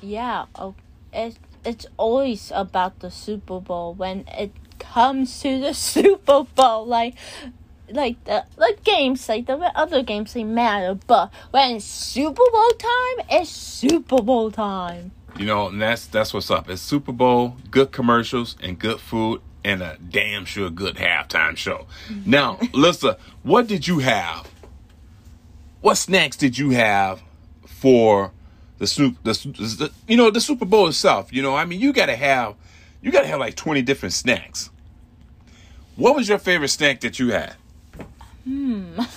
Yeah, 0.00 0.46
oh, 0.54 0.74
it, 1.12 1.38
it's 1.64 1.86
always 1.96 2.50
about 2.54 3.00
the 3.00 3.10
Super 3.10 3.60
Bowl 3.60 3.94
when 3.94 4.24
it 4.28 4.52
comes 4.78 5.40
to 5.42 5.60
the 5.60 5.74
Super 5.74 6.44
Bowl. 6.44 6.86
Like, 6.86 7.14
like 7.90 8.22
the 8.24 8.44
like 8.56 8.84
games, 8.84 9.28
like 9.28 9.46
the 9.46 9.56
other 9.74 10.02
games, 10.02 10.32
they 10.32 10.44
matter. 10.44 10.98
But 11.06 11.30
when 11.50 11.76
it's 11.76 11.84
Super 11.84 12.42
Bowl 12.50 12.70
time, 12.70 13.26
it's 13.30 13.50
Super 13.50 14.22
Bowl 14.22 14.50
time. 14.50 15.12
You 15.36 15.46
know, 15.46 15.68
and 15.68 15.80
that's 15.80 16.06
that's 16.06 16.32
what's 16.32 16.50
up. 16.50 16.70
It's 16.70 16.82
Super 16.82 17.12
Bowl, 17.12 17.56
good 17.70 17.92
commercials, 17.92 18.56
and 18.62 18.78
good 18.78 18.98
food, 18.98 19.42
and 19.62 19.82
a 19.82 19.98
damn 20.08 20.46
sure 20.46 20.70
good 20.70 20.96
halftime 20.96 21.56
show. 21.56 21.86
Now, 22.24 22.58
Lisa, 22.72 23.18
what 23.42 23.66
did 23.66 23.86
you 23.86 23.98
have? 23.98 24.50
What 25.80 25.96
snacks 25.96 26.36
did 26.36 26.58
you 26.58 26.70
have 26.70 27.22
for 27.66 28.32
the 28.78 28.86
soup? 28.86 29.16
The, 29.22 29.32
the 29.32 29.92
you 30.06 30.16
know 30.16 30.30
the 30.30 30.40
Super 30.40 30.64
Bowl 30.64 30.88
itself. 30.88 31.32
You 31.32 31.42
know, 31.42 31.54
I 31.54 31.64
mean, 31.64 31.80
you 31.80 31.92
gotta 31.92 32.16
have 32.16 32.54
you 33.00 33.12
gotta 33.12 33.28
have 33.28 33.38
like 33.38 33.54
twenty 33.54 33.82
different 33.82 34.12
snacks. 34.12 34.70
What 35.96 36.14
was 36.14 36.28
your 36.28 36.38
favorite 36.38 36.68
snack 36.68 37.00
that 37.00 37.18
you 37.18 37.30
had? 37.30 37.54
Hmm. 38.44 39.00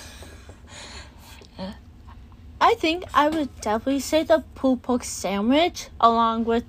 I 2.61 2.75
think 2.75 3.05
I 3.13 3.27
would 3.27 3.59
definitely 3.61 4.01
say 4.01 4.23
the 4.23 4.43
pulled 4.53 4.83
pork 4.83 5.03
sandwich 5.03 5.87
along 5.99 6.45
with 6.45 6.63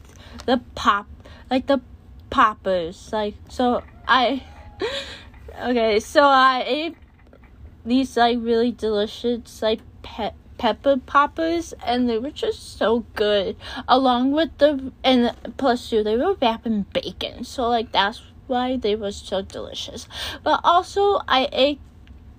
the 0.47 0.61
pop, 0.75 1.07
like 1.51 1.67
the 1.67 1.83
poppers. 2.31 3.11
Like 3.13 3.35
so, 3.51 3.83
I 4.09 4.43
okay. 5.63 6.01
So 6.01 6.23
I 6.23 6.65
ate 6.67 6.97
these 7.85 8.17
like 8.17 8.39
really 8.41 8.73
delicious 8.73 9.63
like 9.63 9.81
pe- 10.03 10.33
pepper 10.59 10.97
poppers, 10.97 11.75
and 11.85 12.09
they 12.09 12.19
were 12.19 12.31
just 12.31 12.79
so 12.79 13.05
good. 13.15 13.57
Along 13.89 14.33
with 14.33 14.57
the 14.59 14.93
and 15.03 15.35
plus 15.57 15.91
two, 15.91 16.03
they 16.03 16.17
were 16.17 16.37
wrapped 16.41 16.67
in 16.67 16.83
bacon. 16.93 17.45
So 17.45 17.69
like 17.69 17.93
that's 17.93 18.23
why 18.47 18.77
they 18.77 18.95
were 18.95 19.13
so 19.13 19.43
delicious. 19.43 20.07
But 20.43 20.61
also, 20.63 21.21
I 21.27 21.49
ate 21.53 21.81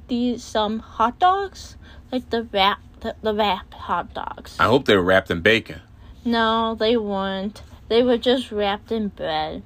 these 0.08 0.44
some 0.44 0.74
um, 0.74 0.80
hot 0.80 1.20
dogs, 1.20 1.76
like 2.12 2.30
the 2.30 2.44
wrap 2.44 2.80
the, 3.02 3.16
the 3.22 3.34
wrapped 3.34 3.74
hot 3.74 4.14
dogs. 4.14 4.56
I 4.60 4.66
hope 4.66 4.86
they 4.86 4.96
were 4.96 5.04
wrapped 5.04 5.30
in 5.30 5.42
bacon. 5.42 5.82
No, 6.26 6.76
they 6.76 6.96
weren't. 6.96 7.62
They 7.90 8.02
were 8.02 8.18
just 8.18 8.52
wrapped 8.52 8.92
in 8.92 9.10
bread. 9.10 9.64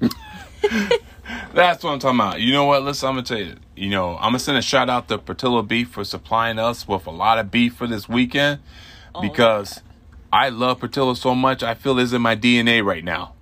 That's 1.54 1.84
what 1.84 1.92
I'm 1.92 1.98
talking 1.98 2.18
about. 2.18 2.40
You 2.40 2.52
know 2.52 2.64
what? 2.64 2.82
Listen, 2.82 3.08
I'm 3.08 3.14
gonna 3.16 3.26
tell 3.26 3.38
you. 3.38 3.56
You 3.76 3.90
know, 3.90 4.16
I'm 4.16 4.28
gonna 4.28 4.38
send 4.38 4.58
a 4.58 4.62
shout 4.62 4.88
out 4.88 5.08
to 5.08 5.18
Portillo 5.18 5.62
Beef 5.62 5.90
for 5.90 6.04
supplying 6.04 6.58
us 6.58 6.88
with 6.88 7.06
a 7.06 7.10
lot 7.10 7.38
of 7.38 7.50
beef 7.50 7.74
for 7.74 7.86
this 7.86 8.08
weekend 8.08 8.60
oh, 9.14 9.20
because 9.20 9.80
I 10.32 10.48
love 10.48 10.80
Portillo 10.80 11.14
so 11.14 11.34
much. 11.34 11.62
I 11.62 11.74
feel 11.74 11.98
it's 11.98 12.12
in 12.12 12.22
my 12.22 12.36
DNA 12.36 12.84
right 12.84 13.04
now. 13.04 13.34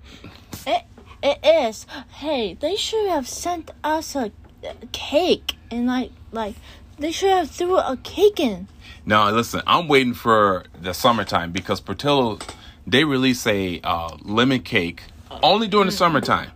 It 0.66 0.84
it 1.22 1.38
is. 1.44 1.86
Hey, 2.14 2.54
they 2.54 2.76
should 2.76 3.08
have 3.08 3.28
sent 3.28 3.70
us 3.84 4.16
a, 4.16 4.32
a 4.64 4.86
cake 4.92 5.54
and 5.70 5.86
like 5.86 6.10
like 6.32 6.56
they 6.98 7.12
should 7.12 7.30
have 7.30 7.50
threw 7.50 7.76
a 7.76 7.96
cake 8.02 8.40
in. 8.40 8.66
Now 9.06 9.30
listen, 9.30 9.62
I'm 9.66 9.86
waiting 9.86 10.14
for 10.14 10.64
the 10.80 10.94
summertime 10.94 11.52
because 11.52 11.80
Portillo 11.80 12.38
they 12.86 13.04
release 13.04 13.46
a 13.46 13.80
uh, 13.84 14.16
lemon 14.22 14.62
cake 14.62 15.04
only 15.42 15.68
during 15.68 15.86
the 15.86 15.92
summertime. 15.92 16.50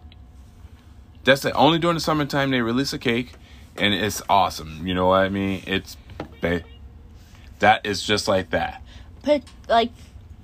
That's 1.25 1.43
the 1.43 1.53
Only 1.53 1.79
during 1.79 1.95
the 1.95 2.01
summertime 2.01 2.51
they 2.51 2.61
release 2.61 2.93
a 2.93 2.99
cake, 2.99 3.33
and 3.77 3.95
it's 3.95 4.23
awesome. 4.29 4.87
You 4.87 4.95
know 4.95 5.07
what 5.07 5.21
I 5.21 5.29
mean? 5.31 5.63
It's 5.67 5.97
they, 6.41 6.65
that 7.61 7.87
is 7.87 8.03
just 8.03 8.29
like 8.29 8.51
that. 8.51 8.83
But 9.25 9.43
like 9.69 9.91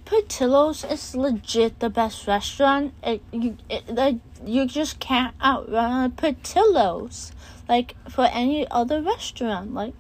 Portillo's 0.07 0.85
is 0.85 1.14
legit 1.14 1.78
the 1.81 1.90
best 1.90 2.26
restaurant. 2.26 2.94
It, 3.02 3.22
you, 3.31 3.57
it, 3.68 3.88
like, 3.88 4.16
you 4.44 4.66
just 4.66 4.98
can't 4.98 5.35
outrun 5.42 6.12
Portillo's 6.12 7.33
like 7.68 7.94
for 8.09 8.24
any 8.33 8.68
other 8.70 9.02
restaurant. 9.02 9.74
Like, 9.74 9.94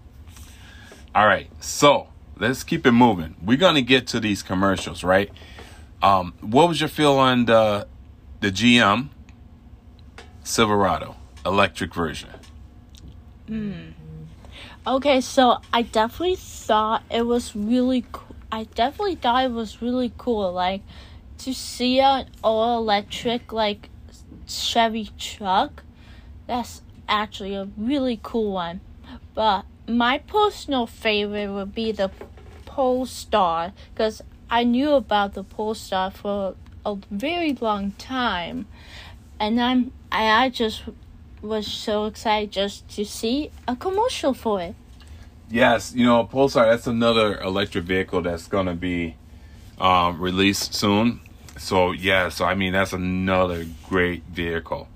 all 1.14 1.26
right, 1.26 1.50
so 1.60 2.08
let's 2.38 2.64
keep 2.64 2.86
it 2.86 2.92
moving. 2.92 3.36
We're 3.42 3.58
gonna 3.58 3.82
get 3.82 4.06
to 4.08 4.20
these 4.20 4.42
commercials, 4.42 5.04
right? 5.04 5.30
Um, 6.02 6.32
what 6.40 6.68
was 6.68 6.80
your 6.80 6.88
feel 6.88 7.12
on 7.12 7.44
the 7.44 7.86
the 8.40 8.50
GM 8.50 9.10
Silverado 10.42 11.16
electric 11.44 11.94
version? 11.94 12.30
Hmm. 13.46 13.90
Okay, 14.86 15.20
so 15.20 15.58
I 15.72 15.82
definitely 15.82 16.36
thought 16.36 17.02
it 17.10 17.26
was 17.26 17.54
really 17.54 18.04
cool. 18.12 18.36
I 18.52 18.64
definitely 18.64 19.16
thought 19.16 19.44
it 19.44 19.52
was 19.52 19.80
really 19.80 20.12
cool, 20.18 20.52
like 20.52 20.82
to 21.38 21.54
see 21.54 22.00
an 22.00 22.26
all 22.42 22.78
electric 22.78 23.52
like 23.52 23.88
Chevy 24.46 25.10
truck. 25.18 25.82
That's 26.46 26.82
actually 27.08 27.54
a 27.54 27.68
really 27.76 28.18
cool 28.22 28.52
one. 28.52 28.80
But 29.34 29.64
my 29.86 30.18
personal 30.18 30.86
favorite 30.86 31.50
would 31.50 31.74
be 31.74 31.92
the 31.92 32.10
Polestar 32.66 33.72
because 33.92 34.22
I 34.48 34.64
knew 34.64 34.92
about 34.92 35.34
the 35.34 35.44
Polestar 35.44 36.10
for 36.10 36.56
a 36.84 36.96
very 37.10 37.52
long 37.52 37.92
time, 37.92 38.66
and 39.40 39.60
I'm 39.60 39.92
I, 40.12 40.44
I 40.44 40.48
just 40.50 40.82
was 41.42 41.66
so 41.66 42.04
excited 42.04 42.52
just 42.52 42.88
to 42.90 43.04
see 43.04 43.50
a 43.66 43.74
commercial 43.74 44.34
for 44.34 44.60
it. 44.60 44.76
Yes, 45.50 45.92
you 45.94 46.04
know 46.04 46.22
Polestar. 46.24 46.66
That's 46.66 46.86
another 46.86 47.40
electric 47.40 47.84
vehicle 47.84 48.22
that's 48.22 48.46
gonna 48.46 48.76
be 48.76 49.16
um, 49.80 50.20
released 50.20 50.74
soon. 50.74 51.20
So 51.58 51.90
yeah, 51.90 52.28
so 52.28 52.44
I 52.44 52.54
mean 52.54 52.72
that's 52.72 52.92
another 52.92 53.66
great 53.88 54.22
vehicle. 54.24 54.86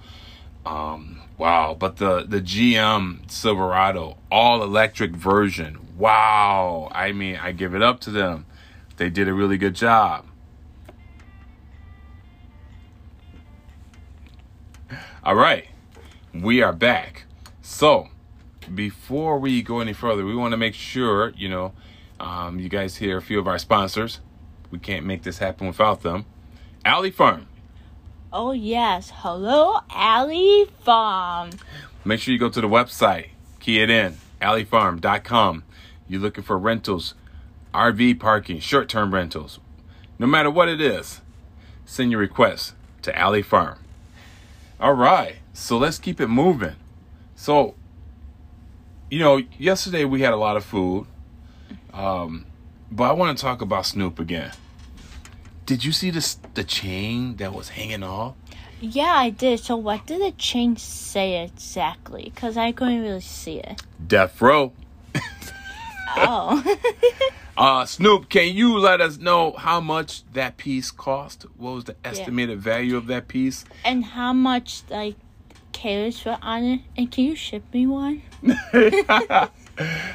Um, 0.65 1.25
Wow, 1.37 1.77
but 1.79 1.97
the 1.97 2.23
the 2.23 2.41
GM 2.41 3.29
Silverado 3.31 4.19
all 4.31 4.63
electric 4.63 5.11
version. 5.13 5.79
Wow. 5.99 6.89
I 6.93 7.13
mean, 7.13 7.37
I 7.37 7.53
give 7.53 7.75
it 7.75 7.83
up 7.83 8.01
to 8.01 8.11
them. 8.11 8.47
They 8.97 9.11
did 9.11 9.29
a 9.29 9.35
really 9.35 9.59
good 9.59 9.75
job. 9.75 10.27
All 15.25 15.35
right. 15.35 15.67
We 16.35 16.61
are 16.61 16.75
back. 16.75 17.25
So, 17.63 18.09
before 18.75 19.39
we 19.39 19.63
go 19.63 19.81
any 19.81 19.95
further, 19.95 20.27
we 20.27 20.37
want 20.37 20.53
to 20.53 20.59
make 20.59 20.75
sure, 20.75 21.31
you 21.31 21.49
know, 21.49 21.73
um, 22.21 22.61
you 22.61 22.69
guys 22.69 22.97
hear 22.97 23.17
a 23.17 23.23
few 23.23 23.39
of 23.39 23.49
our 23.49 23.57
sponsors. 23.59 24.21
We 24.71 24.79
can't 24.79 25.07
make 25.07 25.23
this 25.23 25.39
happen 25.39 25.67
without 25.67 26.03
them. 26.03 26.27
Alley 26.85 27.11
Farm 27.11 27.47
Oh, 28.35 28.53
yes. 28.53 29.13
Hello, 29.15 29.79
Alley 29.91 30.67
Farm. 30.83 31.51
Make 32.05 32.21
sure 32.21 32.33
you 32.33 32.39
go 32.39 32.51
to 32.51 32.61
the 32.61 32.69
website, 32.69 33.29
key 33.61 33.81
it 33.81 33.89
in, 33.89 34.19
alleyfarm.com. 34.43 35.65
You're 36.07 36.21
looking 36.21 36.45
for 36.45 36.59
rentals, 36.59 37.15
RV 37.73 38.21
parking, 38.21 38.61
short 38.61 38.91
term 38.91 39.15
rentals. 39.15 39.59
No 40.19 40.27
matter 40.27 40.51
what 40.51 40.69
it 40.69 40.83
is, 40.83 41.23
send 41.87 42.11
your 42.11 42.21
request 42.21 42.75
to 43.01 43.19
Alley 43.19 43.41
Farm. 43.41 43.79
All 44.85 44.93
right, 44.93 45.37
so 45.55 45.79
let's 45.79 45.97
keep 45.97 46.21
it 46.21 46.27
moving. 46.27 46.77
So, 47.37 47.75
you 49.11 49.19
know, 49.19 49.41
yesterday 49.57 50.05
we 50.05 50.21
had 50.21 50.35
a 50.35 50.37
lot 50.37 50.59
of 50.59 50.65
food, 50.67 51.07
um, 51.95 52.45
but 52.93 53.05
I 53.05 53.13
want 53.15 53.39
to 53.39 53.43
talk 53.43 53.63
about 53.63 53.87
Snoop 53.87 54.19
again. 54.19 54.53
Did 55.65 55.87
you 55.87 55.93
see 55.93 56.11
this 56.11 56.35
the 56.53 56.65
chain 56.65 57.37
that 57.37 57.55
was 57.55 57.71
hanging 57.71 58.03
off? 58.03 58.35
Yeah, 58.79 59.15
I 59.15 59.31
did. 59.31 59.61
So 59.61 59.75
what 59.75 60.05
did 60.05 60.21
the 60.21 60.33
chain 60.33 60.77
say 60.77 61.43
exactly? 61.43 62.31
Because 62.35 62.59
I 62.59 62.71
couldn't 62.73 63.01
really 63.01 63.23
see 63.23 63.61
it. 63.61 63.83
Death 64.07 64.39
row. 64.43 64.75
oh. 66.17 66.79
uh, 67.57 67.85
Snoop, 67.87 68.29
can 68.29 68.55
you 68.55 68.79
let 68.79 69.01
us 69.01 69.19
know 69.19 69.53
how 69.53 69.81
much 69.81 70.23
that 70.33 70.57
piece 70.57 70.91
cost? 70.91 71.47
What 71.57 71.75
was 71.75 71.85
the 71.85 71.97
estimated 72.05 72.59
yeah. 72.59 72.65
value 72.65 72.97
of 72.97 73.07
that 73.07 73.29
piece? 73.29 73.65
And 73.85 74.05
how 74.05 74.33
much 74.33 74.83
like 74.91 75.17
carats 75.73 76.25
were 76.25 76.39
on 76.43 76.65
it? 76.65 76.81
And 76.97 77.11
can 77.11 77.25
you 77.25 77.37
ship 77.37 77.63
me 77.73 77.87
one? 77.87 78.23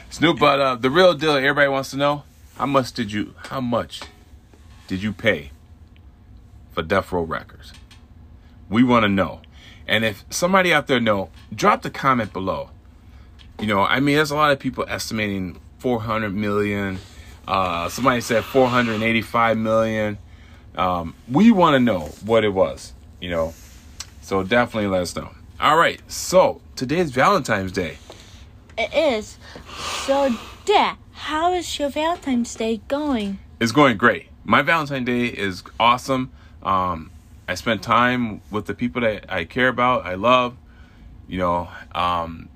Snoop, 0.09 0.39
but 0.39 0.59
uh, 0.59 0.75
the 0.75 0.89
real 0.89 1.13
deal, 1.13 1.31
everybody 1.31 1.67
wants 1.67 1.91
to 1.91 1.97
know 1.97 2.23
how 2.57 2.65
much 2.65 2.91
did 2.91 3.11
you? 3.11 3.35
How 3.45 3.61
much 3.61 4.01
did 4.87 5.01
you 5.01 5.13
pay 5.13 5.51
for 6.71 6.81
Death 6.81 7.11
Row 7.11 7.23
Records? 7.23 7.73
We 8.69 8.83
want 8.83 9.03
to 9.03 9.09
know. 9.09 9.41
And 9.87 10.05
if 10.05 10.25
somebody 10.29 10.73
out 10.73 10.87
there 10.87 10.99
know, 10.99 11.29
drop 11.53 11.81
the 11.81 11.89
comment 11.89 12.33
below. 12.33 12.69
You 13.59 13.67
know, 13.67 13.81
I 13.81 13.99
mean, 13.99 14.15
there's 14.15 14.31
a 14.31 14.35
lot 14.35 14.51
of 14.51 14.59
people 14.59 14.85
estimating 14.87 15.59
400 15.79 16.33
million. 16.33 16.99
Uh, 17.47 17.89
somebody 17.89 18.21
said 18.21 18.43
485 18.43 19.57
million. 19.57 20.17
Um, 20.75 21.15
we 21.29 21.51
want 21.51 21.73
to 21.73 21.79
know 21.79 22.01
what 22.23 22.43
it 22.43 22.49
was, 22.49 22.93
you 23.19 23.29
know. 23.29 23.53
So 24.21 24.43
definitely 24.43 24.89
let 24.89 25.01
us 25.01 25.15
know. 25.15 25.31
All 25.59 25.77
right. 25.77 25.99
So 26.07 26.61
today's 26.75 27.11
Valentine's 27.11 27.71
Day. 27.71 27.97
It 28.77 28.93
is. 28.93 29.37
So, 30.05 30.35
Dad, 30.65 30.95
how 31.11 31.53
is 31.53 31.79
your 31.79 31.89
Valentine's 31.89 32.55
Day 32.55 32.81
going? 32.87 33.39
It's 33.59 33.73
going 33.73 33.97
great. 33.97 34.27
My 34.45 34.61
Valentine's 34.61 35.05
Day 35.05 35.25
is 35.25 35.63
awesome. 35.79 36.31
Um, 36.63 37.11
I 37.47 37.55
spent 37.55 37.81
time 37.83 38.41
with 38.51 38.67
the 38.67 38.73
people 38.73 39.01
that 39.01 39.25
I 39.27 39.43
care 39.43 39.67
about, 39.67 40.05
I 40.05 40.15
love. 40.15 40.55
You 41.27 41.39
know, 41.39 41.67
um, 41.93 42.47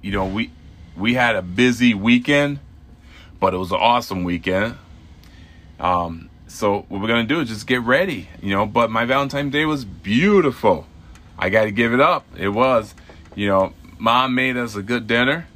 you 0.00 0.12
know, 0.12 0.26
we 0.26 0.50
we 0.96 1.14
had 1.14 1.34
a 1.34 1.42
busy 1.42 1.94
weekend, 1.94 2.60
but 3.40 3.54
it 3.54 3.58
was 3.58 3.72
an 3.72 3.78
awesome 3.80 4.24
weekend. 4.24 4.76
Um, 5.80 6.30
so 6.46 6.84
what 6.88 7.00
we're 7.00 7.08
gonna 7.08 7.24
do 7.24 7.40
is 7.40 7.48
just 7.48 7.66
get 7.66 7.82
ready, 7.82 8.28
you 8.40 8.54
know. 8.54 8.66
But 8.66 8.90
my 8.90 9.04
Valentine's 9.04 9.52
Day 9.52 9.64
was 9.64 9.84
beautiful. 9.84 10.86
I 11.38 11.50
got 11.50 11.64
to 11.64 11.72
give 11.72 11.92
it 11.92 12.00
up. 12.00 12.24
It 12.36 12.50
was, 12.50 12.94
you 13.34 13.48
know, 13.48 13.72
mom 13.98 14.34
made 14.34 14.56
us 14.56 14.76
a 14.76 14.82
good 14.82 15.06
dinner. 15.06 15.46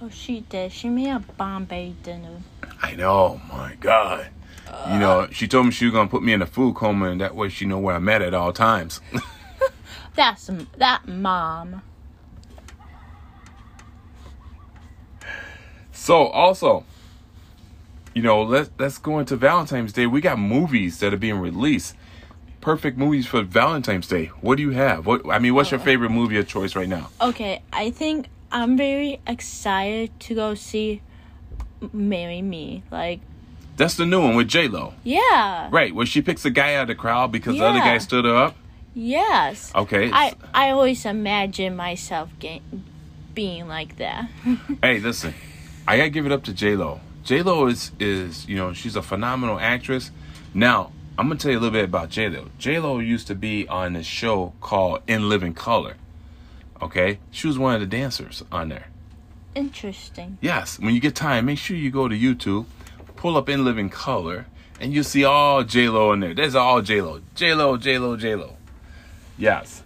Oh, 0.00 0.08
she 0.08 0.40
did. 0.40 0.72
She 0.72 0.88
made 0.88 1.10
a 1.10 1.18
Bombay 1.18 1.94
dinner. 2.02 2.40
I 2.82 2.94
know, 2.94 3.40
my 3.52 3.74
God. 3.80 4.28
You 4.90 4.98
know, 4.98 5.28
she 5.32 5.48
told 5.48 5.66
me 5.66 5.72
she 5.72 5.86
was 5.86 5.92
gonna 5.92 6.08
put 6.08 6.22
me 6.22 6.32
in 6.32 6.40
a 6.40 6.46
food 6.46 6.74
coma, 6.74 7.10
and 7.10 7.20
that 7.20 7.34
way 7.34 7.48
she 7.48 7.66
know 7.66 7.78
where 7.78 7.96
I'm 7.96 8.08
at 8.08 8.22
at 8.22 8.32
all 8.32 8.52
times. 8.52 9.00
That's 10.14 10.50
that 10.76 11.06
mom. 11.06 11.82
so 15.92 16.26
also, 16.28 16.84
you 18.18 18.24
know, 18.24 18.42
let's 18.42 18.68
let's 18.80 18.98
go 18.98 19.20
into 19.20 19.36
Valentine's 19.36 19.92
Day. 19.92 20.04
We 20.08 20.20
got 20.20 20.40
movies 20.40 20.98
that 20.98 21.14
are 21.14 21.16
being 21.16 21.38
released. 21.38 21.94
Perfect 22.60 22.98
movies 22.98 23.28
for 23.28 23.42
Valentine's 23.42 24.08
Day. 24.08 24.26
What 24.40 24.56
do 24.56 24.64
you 24.64 24.72
have? 24.72 25.06
What 25.06 25.30
I 25.30 25.38
mean, 25.38 25.54
what's 25.54 25.70
your 25.70 25.78
oh. 25.78 25.84
favorite 25.84 26.10
movie 26.10 26.36
of 26.36 26.48
choice 26.48 26.74
right 26.74 26.88
now? 26.88 27.10
Okay, 27.20 27.62
I 27.72 27.92
think 27.92 28.26
I'm 28.50 28.76
very 28.76 29.20
excited 29.24 30.18
to 30.18 30.34
go 30.34 30.56
see 30.56 31.00
Marry 31.92 32.42
Me. 32.42 32.82
Like, 32.90 33.20
That's 33.76 33.94
the 33.94 34.04
new 34.04 34.20
one 34.20 34.34
with 34.34 34.48
J 34.48 34.66
Lo. 34.66 34.94
yeah. 35.04 35.68
Right, 35.70 35.94
where 35.94 36.04
she 36.04 36.20
picks 36.20 36.44
a 36.44 36.50
guy 36.50 36.74
out 36.74 36.82
of 36.82 36.88
the 36.88 36.96
crowd 36.96 37.30
because 37.30 37.56
the 37.56 37.64
other 37.64 37.78
guy 37.78 37.98
stood 37.98 38.24
her 38.24 38.34
up. 38.34 38.56
Yes. 38.94 39.70
Okay. 39.76 40.10
I 40.12 40.34
I 40.52 40.70
always 40.70 41.06
imagine 41.06 41.76
myself 41.76 42.30
get, 42.40 42.62
being 43.32 43.68
like 43.68 43.98
that. 43.98 44.28
hey, 44.82 44.98
listen, 44.98 45.34
I 45.86 45.98
gotta 45.98 46.10
give 46.10 46.26
it 46.26 46.32
up 46.32 46.42
to 46.44 46.52
J 46.52 46.74
Lo. 46.74 46.98
J 47.24 47.42
Lo 47.42 47.66
is 47.66 47.92
is 47.98 48.48
you 48.48 48.56
know 48.56 48.72
she's 48.72 48.96
a 48.96 49.02
phenomenal 49.02 49.58
actress. 49.58 50.10
Now 50.54 50.92
I'm 51.18 51.28
gonna 51.28 51.40
tell 51.40 51.50
you 51.50 51.58
a 51.58 51.60
little 51.60 51.72
bit 51.72 51.84
about 51.84 52.10
J 52.10 52.28
Lo. 52.28 52.46
J 52.58 52.78
Lo 52.78 52.98
used 52.98 53.26
to 53.26 53.34
be 53.34 53.66
on 53.68 53.94
this 53.94 54.06
show 54.06 54.52
called 54.60 55.02
In 55.06 55.28
Living 55.28 55.54
Color. 55.54 55.96
Okay, 56.80 57.18
she 57.30 57.46
was 57.46 57.58
one 57.58 57.74
of 57.74 57.80
the 57.80 57.86
dancers 57.86 58.44
on 58.52 58.68
there. 58.68 58.86
Interesting. 59.54 60.38
Yes, 60.40 60.78
when 60.78 60.94
you 60.94 61.00
get 61.00 61.16
time, 61.16 61.46
make 61.46 61.58
sure 61.58 61.76
you 61.76 61.90
go 61.90 62.06
to 62.06 62.16
YouTube, 62.16 62.66
pull 63.16 63.36
up 63.36 63.48
In 63.48 63.64
Living 63.64 63.90
Color, 63.90 64.46
and 64.80 64.92
you 64.92 65.02
see 65.02 65.24
all 65.24 65.64
J 65.64 65.88
Lo 65.88 66.12
in 66.12 66.20
there. 66.20 66.34
There's 66.34 66.54
all 66.54 66.80
J 66.82 67.02
Lo, 67.02 67.20
J 67.34 67.54
Lo, 67.54 67.76
J 67.76 67.98
Lo, 67.98 68.16
J 68.16 68.36
Lo. 68.36 68.56
Yes. 69.36 69.82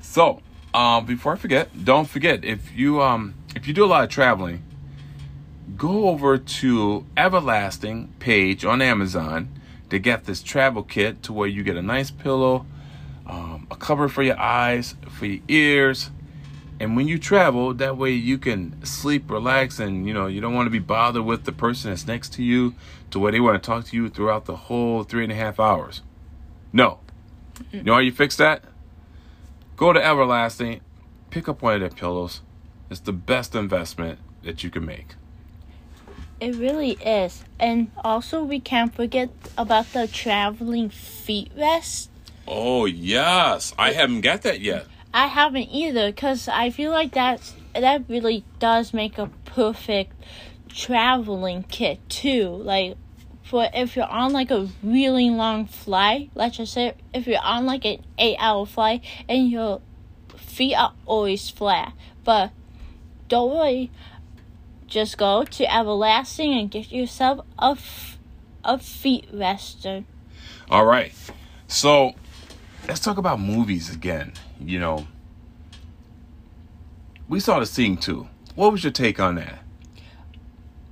So, 0.00 0.40
um, 0.72 1.04
before 1.04 1.32
I 1.32 1.36
forget, 1.36 1.84
don't 1.84 2.08
forget 2.08 2.44
if 2.44 2.72
you 2.76 3.02
um 3.02 3.34
if 3.56 3.66
you 3.66 3.74
do 3.74 3.84
a 3.84 3.86
lot 3.86 4.04
of 4.04 4.10
traveling, 4.10 4.62
go 5.76 6.08
over 6.08 6.38
to 6.38 7.06
Everlasting 7.16 8.14
page 8.18 8.64
on 8.64 8.80
Amazon 8.80 9.48
to 9.90 9.98
get 9.98 10.24
this 10.24 10.42
travel 10.42 10.82
kit 10.82 11.22
to 11.24 11.32
where 11.32 11.48
you 11.48 11.62
get 11.62 11.76
a 11.76 11.82
nice 11.82 12.10
pillow, 12.10 12.66
um, 13.26 13.66
a 13.70 13.76
cover 13.76 14.08
for 14.08 14.22
your 14.22 14.38
eyes, 14.38 14.94
for 15.08 15.26
your 15.26 15.42
ears, 15.48 16.10
and 16.78 16.94
when 16.94 17.08
you 17.08 17.18
travel, 17.18 17.72
that 17.74 17.96
way 17.96 18.12
you 18.12 18.36
can 18.36 18.84
sleep, 18.84 19.30
relax, 19.30 19.78
and 19.78 20.06
you 20.06 20.12
know 20.12 20.26
you 20.26 20.40
don't 20.40 20.54
want 20.54 20.66
to 20.66 20.70
be 20.70 20.78
bothered 20.78 21.24
with 21.24 21.44
the 21.44 21.52
person 21.52 21.90
that's 21.90 22.06
next 22.06 22.34
to 22.34 22.42
you 22.42 22.74
to 23.10 23.18
where 23.18 23.32
they 23.32 23.40
want 23.40 23.62
to 23.62 23.66
talk 23.66 23.86
to 23.86 23.96
you 23.96 24.08
throughout 24.08 24.44
the 24.44 24.56
whole 24.56 25.02
three 25.02 25.22
and 25.22 25.32
a 25.32 25.36
half 25.36 25.58
hours. 25.58 26.02
No. 26.72 27.00
You 27.72 27.82
know 27.82 27.94
how 27.94 28.00
you 28.00 28.12
fix 28.12 28.36
that? 28.36 28.64
Go 29.76 29.94
to 29.94 30.04
Everlasting, 30.04 30.82
pick 31.30 31.48
up 31.48 31.62
one 31.62 31.74
of 31.74 31.80
their 31.80 31.88
pillows. 31.88 32.42
It's 32.90 33.00
the 33.00 33.12
best 33.12 33.54
investment 33.54 34.18
that 34.42 34.62
you 34.62 34.68
can 34.68 34.84
make. 34.84 35.14
It 36.40 36.56
really 36.56 36.92
is. 36.92 37.44
And 37.58 37.90
also, 38.04 38.44
we 38.44 38.60
can't 38.60 38.94
forget 38.94 39.30
about 39.56 39.92
the 39.92 40.06
traveling 40.06 40.90
feet 40.90 41.50
rest. 41.56 42.10
Oh 42.46 42.84
yes, 42.84 43.74
I 43.78 43.92
haven't 43.92 44.20
got 44.20 44.42
that 44.42 44.60
yet. 44.60 44.86
I 45.12 45.26
haven't 45.28 45.68
either, 45.70 46.12
cause 46.12 46.46
I 46.46 46.70
feel 46.70 46.90
like 46.90 47.12
that's 47.12 47.54
that 47.74 48.04
really 48.08 48.44
does 48.58 48.92
make 48.92 49.18
a 49.18 49.28
perfect 49.44 50.12
traveling 50.68 51.64
kit 51.64 52.06
too. 52.08 52.48
Like, 52.50 52.96
for 53.42 53.68
if 53.72 53.96
you're 53.96 54.04
on 54.04 54.32
like 54.32 54.50
a 54.50 54.68
really 54.82 55.30
long 55.30 55.66
flight, 55.66 56.30
let's 56.34 56.58
just 56.58 56.74
say 56.74 56.94
if 57.14 57.26
you're 57.26 57.42
on 57.42 57.64
like 57.64 57.84
an 57.84 58.04
eight-hour 58.18 58.66
flight 58.66 59.02
and 59.28 59.50
your 59.50 59.80
feet 60.36 60.74
are 60.74 60.92
always 61.06 61.48
flat, 61.48 61.92
but 62.22 62.50
don't 63.28 63.54
worry, 63.54 63.90
just 64.86 65.18
go 65.18 65.44
to 65.44 65.74
Everlasting 65.74 66.52
and 66.52 66.70
get 66.70 66.90
yourself 66.92 67.44
a 67.58 67.70
f- 67.72 68.18
a 68.64 68.78
feet 68.78 69.26
rester. 69.32 70.04
All 70.70 70.84
right. 70.84 71.12
So 71.68 72.14
let's 72.88 73.00
talk 73.00 73.18
about 73.18 73.40
movies 73.40 73.92
again. 73.92 74.32
You 74.60 74.80
know, 74.80 75.06
we 77.28 77.40
saw 77.40 77.60
the 77.60 77.66
Sing 77.66 77.96
2. 77.96 78.26
What 78.54 78.72
was 78.72 78.82
your 78.84 78.92
take 78.92 79.20
on 79.20 79.36
that? 79.36 79.58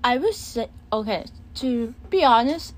I 0.03 0.19
was 0.19 0.37
say 0.37 0.69
okay. 0.93 1.25
To 1.57 1.95
be 2.11 2.25
honest, 2.25 2.75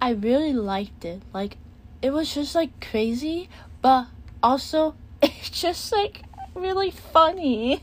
I 0.00 0.10
really 0.10 0.52
liked 0.52 1.04
it. 1.04 1.22
Like, 1.32 1.58
it 2.00 2.10
was 2.10 2.34
just 2.34 2.54
like 2.54 2.84
crazy, 2.84 3.48
but 3.82 4.06
also 4.42 4.94
it's 5.22 5.50
just 5.50 5.92
like 5.92 6.22
really 6.54 6.90
funny. 6.90 7.82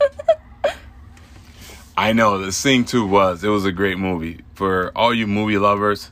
I 1.96 2.12
know 2.12 2.38
the 2.38 2.50
Sing 2.50 2.84
2 2.84 3.06
was. 3.06 3.44
It 3.44 3.48
was 3.48 3.64
a 3.64 3.70
great 3.70 3.98
movie. 3.98 4.40
For 4.54 4.90
all 4.96 5.14
you 5.14 5.28
movie 5.28 5.58
lovers 5.58 6.10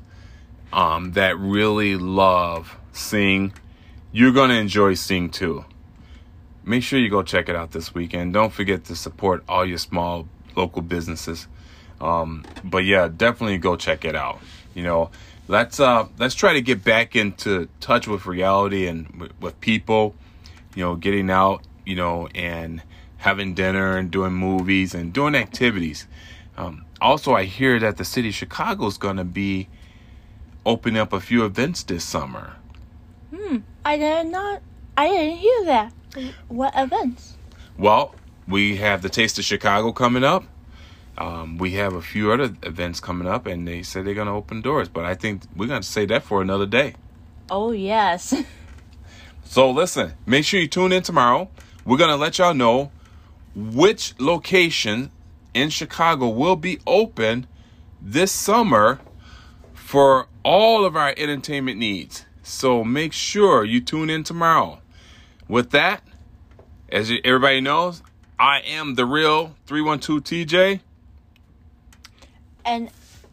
um, 0.73 1.13
that 1.13 1.37
really 1.39 1.97
love 1.97 2.77
Sing, 2.93 3.53
you're 4.13 4.33
to 4.33 4.55
enjoy 4.55 4.95
Sing 4.95 5.29
2. 5.29 5.65
Make 6.65 6.85
sure 6.85 7.01
you 7.01 7.11
go 7.11 7.25
check 7.25 7.49
it 7.49 7.57
out 7.57 7.73
this 7.73 7.93
weekend. 7.93 8.33
Don't 8.33 8.53
forget 8.53 8.85
to 8.85 8.95
support 8.95 9.43
all 9.49 9.67
your 9.67 9.79
small 9.79 10.29
local 10.55 10.83
businesses. 10.83 11.49
Um, 12.01 12.45
but 12.63 12.85
yeah, 12.85 13.09
definitely 13.09 13.59
go 13.59 13.75
check 13.75 14.05
it 14.05 14.15
out. 14.15 14.41
You 14.75 14.85
know, 14.85 15.11
let's 15.49 15.81
uh 15.81 16.07
let's 16.19 16.37
try 16.37 16.53
to 16.53 16.63
get 16.63 16.85
back 16.85 17.17
into 17.17 17.69
touch 17.81 18.07
with 18.07 18.27
reality 18.27 18.87
and 18.87 19.09
with, 19.21 19.33
with 19.41 19.61
people. 19.61 20.15
You 20.77 20.85
know, 20.85 20.95
getting 20.95 21.31
out. 21.31 21.63
You 21.85 21.97
know, 21.97 22.29
and 22.33 22.81
having 23.23 23.55
dinner 23.55 23.97
and 23.97 24.11
doing 24.11 24.33
movies 24.33 24.95
and 24.95 25.13
doing 25.13 25.37
activities. 25.37 26.09
Um, 26.57 26.85
also, 27.01 27.35
I 27.35 27.45
hear 27.45 27.79
that 27.79 27.97
the 27.97 28.05
city 28.05 28.29
of 28.31 28.35
Chicago 28.35 28.87
is 28.87 28.99
going 28.99 29.17
to 29.17 29.25
be 29.25 29.69
opening 30.67 31.01
up 31.01 31.13
a 31.13 31.21
few 31.21 31.45
events 31.45 31.85
this 31.85 32.05
summer. 32.05 32.55
Hmm. 33.33 33.59
I 33.85 33.97
did 33.97 34.27
not. 34.27 34.61
I 34.97 35.07
didn't 35.07 35.37
hear 35.37 35.65
that. 35.67 35.93
What 36.49 36.73
events? 36.77 37.37
Well, 37.79 38.17
we 38.49 38.77
have 38.77 39.03
the 39.03 39.09
Taste 39.09 39.39
of 39.39 39.45
Chicago 39.45 39.93
coming 39.93 40.25
up. 40.25 40.43
Um, 41.17 41.59
we 41.59 41.73
have 41.73 41.95
a 41.95 42.03
few 42.03 42.33
other 42.33 42.55
events 42.65 42.99
coming 42.99 43.29
up, 43.29 43.47
and 43.47 43.69
they 43.69 43.85
said 43.85 44.05
they're 44.05 44.15
going 44.15 44.27
to 44.27 44.33
open 44.33 44.63
doors. 44.63 44.89
But 44.89 45.05
I 45.05 45.15
think 45.15 45.43
we're 45.55 45.69
going 45.69 45.83
to 45.83 45.89
say 45.89 46.07
that 46.07 46.25
for 46.25 46.43
another 46.43 46.67
day. 46.67 46.95
Oh 47.49 47.71
yes. 47.71 48.35
So 49.45 49.71
listen, 49.71 50.15
make 50.25 50.47
sure 50.47 50.61
you 50.61 50.67
tune 50.67 50.93
in 50.93 51.03
tomorrow. 51.03 51.51
We're 51.85 51.99
going 51.99 52.09
to 52.09 52.17
let 52.17 52.39
y'all 52.39 52.55
know 52.55 52.91
which 53.55 54.15
location 54.19 55.11
in 55.55 55.71
Chicago 55.71 56.29
will 56.29 56.57
be 56.57 56.79
open 56.87 57.47
this 58.01 58.33
summer 58.33 59.01
for 59.75 60.29
all 60.45 60.85
of 60.85 60.97
our 60.97 61.15
entertainment 61.17 61.79
needs. 61.79 62.25
So 62.43 62.83
make 62.83 63.13
sure 63.13 63.65
you 63.65 63.81
tune 63.81 64.11
in 64.11 64.25
tomorrow. 64.25 64.81
With 65.49 65.71
that, 65.71 66.03
as 66.89 67.13
everybody 67.25 67.61
knows, 67.61 68.03
I 68.39 68.61
am 68.61 68.95
the 68.95 69.07
real 69.07 69.55
312 69.67 70.25
TJ. 70.25 70.81
and 72.65 72.91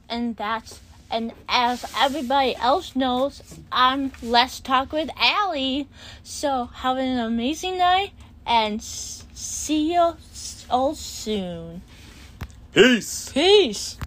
and 0.09 0.35
that's 0.35 0.79
and 1.11 1.31
as 1.47 1.85
everybody 1.97 2.55
else 2.57 2.95
knows, 2.95 3.41
I'm 3.71 4.11
Let's 4.21 4.59
Talk 4.59 4.91
with 4.91 5.09
Allie. 5.17 5.87
So 6.23 6.65
have 6.65 6.97
an 6.97 7.17
amazing 7.17 7.79
night 7.79 8.11
and 8.49 8.81
see 8.81 9.93
you 9.93 10.17
all 10.69 10.95
soon. 10.95 11.83
Peace. 12.73 13.31
Peace. 13.31 13.97